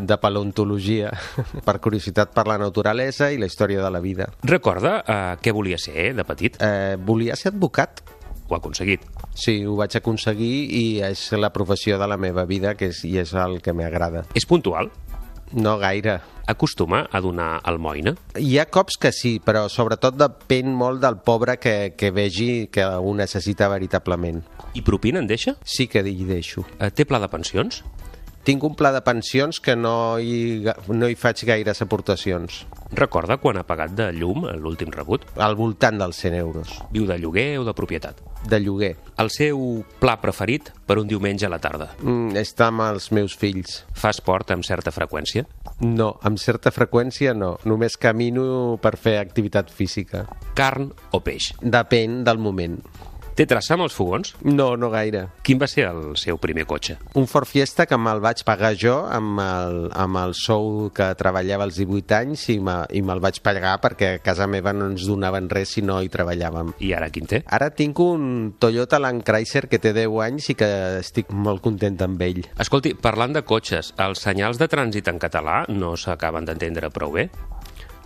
de 0.05 0.17
Paleontologia, 0.21 1.13
per 1.67 1.79
curiositat 1.81 2.33
per 2.35 2.45
la 2.49 2.59
naturalesa 2.61 3.31
i 3.31 3.39
la 3.41 3.49
història 3.49 3.81
de 3.83 3.91
la 3.91 4.03
vida. 4.03 4.29
Recorda 4.43 4.99
eh, 5.01 5.19
què 5.41 5.55
volia 5.55 5.79
ser 5.81 5.95
eh, 6.09 6.13
de 6.17 6.25
petit? 6.27 6.59
Eh, 6.61 6.97
volia 6.99 7.39
ser 7.39 7.53
advocat. 7.53 8.03
Ho 8.49 8.55
ha 8.55 8.59
aconseguit? 8.59 9.05
Sí, 9.37 9.61
ho 9.65 9.75
vaig 9.77 9.95
aconseguir 9.97 10.53
i 10.75 10.85
és 11.05 11.27
la 11.37 11.53
professió 11.53 11.99
de 12.01 12.07
la 12.09 12.17
meva 12.17 12.45
vida 12.49 12.73
que 12.75 12.89
és, 12.91 13.03
i 13.05 13.15
és 13.21 13.33
el 13.37 13.59
que 13.63 13.73
m'agrada. 13.77 14.25
És 14.37 14.49
puntual? 14.49 14.89
No 15.53 15.77
gaire. 15.77 16.19
Acostuma 16.49 17.07
a 17.11 17.19
donar 17.21 17.59
almoina? 17.63 18.15
Hi 18.37 18.57
ha 18.57 18.65
cops 18.73 18.97
que 18.97 19.11
sí, 19.13 19.35
però 19.41 19.67
sobretot 19.69 20.17
depèn 20.17 20.71
molt 20.73 21.01
del 21.03 21.19
pobre 21.25 21.59
que, 21.61 21.93
que 21.97 22.09
vegi 22.09 22.67
que 22.73 22.85
ho 22.85 23.13
necessita 23.13 23.69
veritablement. 23.69 24.41
I 24.73 24.81
propina 24.85 25.21
en 25.21 25.29
deixa? 25.29 25.55
Sí 25.61 25.85
que 25.87 26.01
hi 26.01 26.25
deixo. 26.25 26.65
Eh, 26.79 26.89
té 26.89 27.05
pla 27.05 27.21
de 27.21 27.29
pensions? 27.29 27.83
Tinc 28.43 28.63
un 28.63 28.75
pla 28.75 28.91
de 28.95 29.01
pensions 29.05 29.59
que 29.59 29.75
no 29.75 30.17
hi, 30.19 30.63
no 30.87 31.09
hi 31.09 31.17
faig 31.19 31.43
gaires 31.47 31.81
aportacions. 31.83 32.63
Recorda 32.95 33.37
quan 33.37 33.59
ha 33.59 33.65
pagat 33.67 33.91
de 33.93 34.07
llum 34.15 34.47
l'últim 34.57 34.89
rebut? 34.95 35.27
Al 35.37 35.57
voltant 35.59 35.99
dels 35.99 36.17
100 36.23 36.37
euros. 36.39 36.71
Viu 36.93 37.05
de 37.05 37.19
lloguer 37.19 37.59
o 37.59 37.65
de 37.67 37.75
propietat? 37.77 38.23
De 38.49 38.57
lloguer. 38.63 38.95
El 39.21 39.29
seu 39.35 39.83
pla 39.99 40.15
preferit 40.21 40.71
per 40.87 40.97
un 41.01 41.09
diumenge 41.09 41.45
a 41.45 41.51
la 41.51 41.59
tarda? 41.61 41.91
Mm, 42.01 42.39
està 42.39 42.69
amb 42.71 42.87
els 42.87 43.11
meus 43.13 43.35
fills. 43.37 43.83
Fa 43.93 44.13
esport 44.15 44.55
amb 44.55 44.65
certa 44.65 44.93
freqüència? 44.95 45.45
No, 45.83 46.15
amb 46.23 46.39
certa 46.41 46.73
freqüència 46.73 47.35
no. 47.37 47.57
Només 47.69 47.99
camino 47.99 48.79
per 48.81 48.95
fer 48.97 49.19
activitat 49.19 49.69
física. 49.69 50.25
Carn 50.57 50.89
o 51.11 51.21
peix? 51.21 51.53
Depèn 51.61 52.23
del 52.25 52.41
moment. 52.41 52.79
Té 53.39 53.45
traça 53.47 53.77
amb 53.77 53.85
els 53.85 53.93
fogons? 53.95 54.33
No, 54.43 54.73
no 54.75 54.89
gaire. 54.91 55.21
Quin 55.47 55.61
va 55.61 55.67
ser 55.71 55.85
el 55.87 56.17
seu 56.19 56.35
primer 56.43 56.65
cotxe? 56.67 56.97
Un 57.15 57.23
Ford 57.31 57.47
Fiesta 57.47 57.85
que 57.87 57.95
me'l 57.95 58.19
vaig 58.19 58.41
pagar 58.43 58.73
jo 58.75 58.97
amb 59.07 59.39
el, 59.39 59.77
amb 59.95 60.19
el 60.19 60.33
sou 60.35 60.89
que 60.91 61.07
treballava 61.15 61.63
als 61.63 61.77
18 61.79 62.17
anys 62.17 62.43
i, 62.51 62.57
me, 62.59 62.73
i 62.91 62.99
me'l 62.99 63.21
vaig 63.23 63.39
pagar 63.45 63.77
perquè 63.79 64.09
a 64.17 64.19
casa 64.25 64.43
meva 64.51 64.73
no 64.75 64.89
ens 64.91 65.05
donaven 65.07 65.47
res 65.47 65.71
si 65.77 65.83
no 65.87 66.01
hi 66.03 66.11
treballàvem. 66.11 66.73
I 66.83 66.91
ara 66.97 67.07
quin 67.15 67.31
té? 67.31 67.39
Ara 67.47 67.69
tinc 67.71 68.01
un 68.03 68.25
Toyota 68.59 68.99
Land 68.99 69.23
Chrysler 69.23 69.69
que 69.71 69.79
té 69.79 69.93
10 69.95 70.17
anys 70.25 70.49
i 70.51 70.57
que 70.59 70.69
estic 70.97 71.31
molt 71.31 71.63
content 71.63 71.95
amb 72.03 72.19
ell. 72.27 72.41
Escolti, 72.59 72.91
parlant 72.99 73.39
de 73.39 73.45
cotxes, 73.47 73.93
els 74.03 74.19
senyals 74.27 74.59
de 74.59 74.67
trànsit 74.67 75.07
en 75.07 75.23
català 75.23 75.61
no 75.71 75.95
s'acaben 75.95 76.43
d'entendre 76.43 76.91
prou 76.91 77.15
bé? 77.15 77.29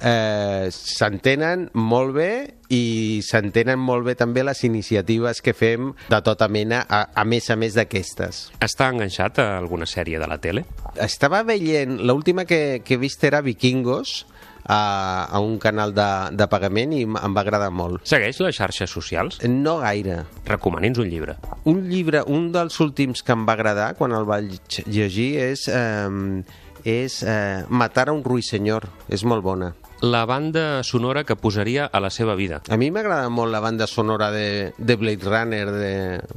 Eh, 0.04 0.68
s'entenen 0.70 1.70
molt 1.74 2.14
bé 2.18 2.32
i 2.74 3.22
s'entenen 3.26 3.80
molt 3.80 4.06
bé 4.08 4.16
també 4.20 4.44
les 4.44 4.64
iniciatives 4.68 5.42
que 5.46 5.56
fem 5.56 5.94
de 6.10 6.22
tota 6.26 6.50
mena, 6.52 6.84
a, 6.90 7.06
a 7.16 7.26
més 7.26 7.50
a 7.50 7.58
més 7.60 7.78
d'aquestes. 7.78 8.48
Està 8.64 8.90
enganxat 8.92 9.40
a 9.44 9.48
alguna 9.58 9.88
sèrie 9.90 10.22
de 10.22 10.30
la 10.30 10.40
tele? 10.42 10.66
Estava 11.02 11.44
veient, 11.48 12.00
l'última 12.04 12.48
que, 12.50 12.82
que 12.86 12.98
he 12.98 13.02
vist 13.02 13.24
era 13.24 13.44
Vikingos, 13.46 14.24
a, 14.64 15.28
a 15.30 15.40
un 15.44 15.58
canal 15.60 15.92
de, 15.94 16.08
de 16.40 16.48
pagament 16.48 16.94
i 16.96 17.04
em 17.04 17.36
va 17.36 17.44
agradar 17.44 17.70
molt. 17.76 18.06
Segueix 18.08 18.40
les 18.40 18.56
xarxes 18.56 18.92
socials? 18.96 19.42
No 19.44 19.80
gaire. 19.84 20.22
Recomani'ns 20.48 21.02
un 21.04 21.12
llibre. 21.12 21.36
Un 21.70 21.84
llibre, 21.90 22.24
un 22.32 22.52
dels 22.56 22.80
últims 22.84 23.26
que 23.28 23.36
em 23.36 23.44
va 23.48 23.58
agradar 23.58 23.94
quan 24.00 24.16
el 24.16 24.28
vaig 24.30 24.80
llegir 24.88 25.34
és, 25.52 25.68
eh, 25.68 26.44
és 26.88 27.22
eh, 27.28 27.64
Matar 27.68 28.08
a 28.10 28.16
un 28.16 28.24
ruissenyor. 28.24 28.88
És 29.12 29.28
molt 29.28 29.44
bona 29.44 29.74
la 30.04 30.26
banda 30.26 30.84
sonora 30.84 31.24
que 31.24 31.38
posaria 31.38 31.86
a 31.86 32.02
la 32.02 32.10
seva 32.10 32.36
vida. 32.36 32.62
A 32.68 32.76
mi 32.76 32.90
m'agrada 32.92 33.30
molt 33.32 33.54
la 33.54 33.62
banda 33.64 33.88
sonora 33.88 34.32
de, 34.36 34.74
de 34.78 34.96
Blade 35.00 35.24
Runner, 35.24 35.72
de, 35.72 35.94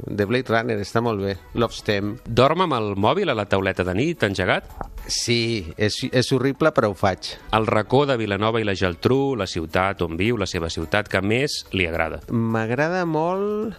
de 0.07 0.25
Blade 0.25 0.47
Runner, 0.47 0.77
està 0.79 1.01
molt 1.03 1.19
bé. 1.19 1.33
Love 1.59 1.75
Stem. 1.75 2.13
Dorm 2.23 2.63
amb 2.63 2.77
el 2.77 2.93
mòbil 2.95 3.27
a 3.27 3.35
la 3.35 3.43
tauleta 3.51 3.83
de 3.83 3.97
nit, 3.99 4.23
engegat? 4.23 4.71
Sí, 5.11 5.67
és, 5.75 5.99
és 6.07 6.31
horrible, 6.31 6.71
però 6.71 6.93
ho 6.93 6.95
faig. 6.95 7.33
El 7.51 7.67
racó 7.67 8.05
de 8.07 8.15
Vilanova 8.15 8.63
i 8.63 8.67
la 8.67 8.75
Geltrú, 8.75 9.35
la 9.35 9.49
ciutat 9.51 10.05
on 10.07 10.15
viu, 10.15 10.39
la 10.39 10.47
seva 10.47 10.71
ciutat 10.71 11.11
que 11.11 11.19
més 11.19 11.65
li 11.75 11.89
agrada? 11.91 12.21
M'agrada 12.31 13.03
molt 13.03 13.75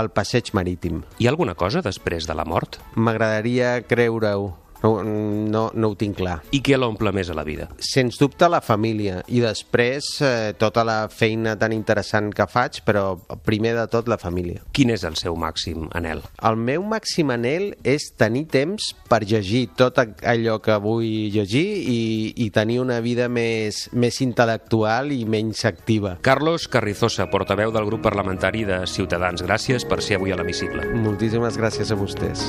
el 0.00 0.08
passeig 0.16 0.48
marítim. 0.56 1.04
Hi 1.20 1.28
ha 1.28 1.34
alguna 1.36 1.58
cosa 1.60 1.84
després 1.84 2.24
de 2.24 2.40
la 2.40 2.48
mort? 2.48 2.80
M'agradaria 2.96 3.82
creure-ho. 3.84 4.54
No, 4.82 5.02
no, 5.04 5.70
no 5.74 5.90
ho 5.90 5.96
tinc 5.98 6.18
clar. 6.20 6.38
I 6.56 6.62
què 6.64 6.78
l'omple 6.78 7.12
més 7.12 7.30
a 7.30 7.36
la 7.36 7.44
vida? 7.44 7.68
Sens 7.84 8.18
dubte 8.20 8.48
la 8.50 8.62
família 8.64 9.20
i 9.28 9.42
després 9.44 10.08
eh, 10.24 10.52
tota 10.58 10.84
la 10.86 10.98
feina 11.12 11.56
tan 11.60 11.74
interessant 11.76 12.30
que 12.34 12.46
faig, 12.50 12.80
però 12.86 13.18
primer 13.44 13.74
de 13.76 13.86
tot 13.92 14.08
la 14.08 14.18
família. 14.20 14.64
Quin 14.76 14.92
és 14.94 15.04
el 15.08 15.18
seu 15.20 15.36
màxim 15.38 15.88
anel? 15.96 16.22
El 16.46 16.56
meu 16.56 16.84
màxim 16.86 17.32
anel 17.34 17.74
és 17.84 18.10
tenir 18.18 18.46
temps 18.50 18.90
per 19.10 19.22
llegir 19.24 19.66
tot 19.76 20.00
allò 20.00 20.58
que 20.64 20.78
vull 20.80 21.06
llegir 21.34 21.66
i, 21.90 22.00
i 22.44 22.50
tenir 22.54 22.80
una 22.80 23.00
vida 23.04 23.28
més, 23.28 23.86
més 23.92 24.20
intel·lectual 24.24 25.12
i 25.12 25.24
menys 25.28 25.64
activa. 25.68 26.16
Carlos 26.24 26.68
Carrizosa, 26.70 27.28
portaveu 27.30 27.74
del 27.74 27.88
grup 27.88 28.04
parlamentari 28.06 28.64
de 28.68 28.82
Ciutadans. 28.88 29.44
Gràcies 29.44 29.84
per 29.88 30.00
ser 30.04 30.20
avui 30.20 30.32
a 30.32 30.40
l'hemicicle. 30.40 30.88
Moltíssimes 31.04 31.60
gràcies 31.60 31.92
a 31.92 31.98
vostès. 32.00 32.48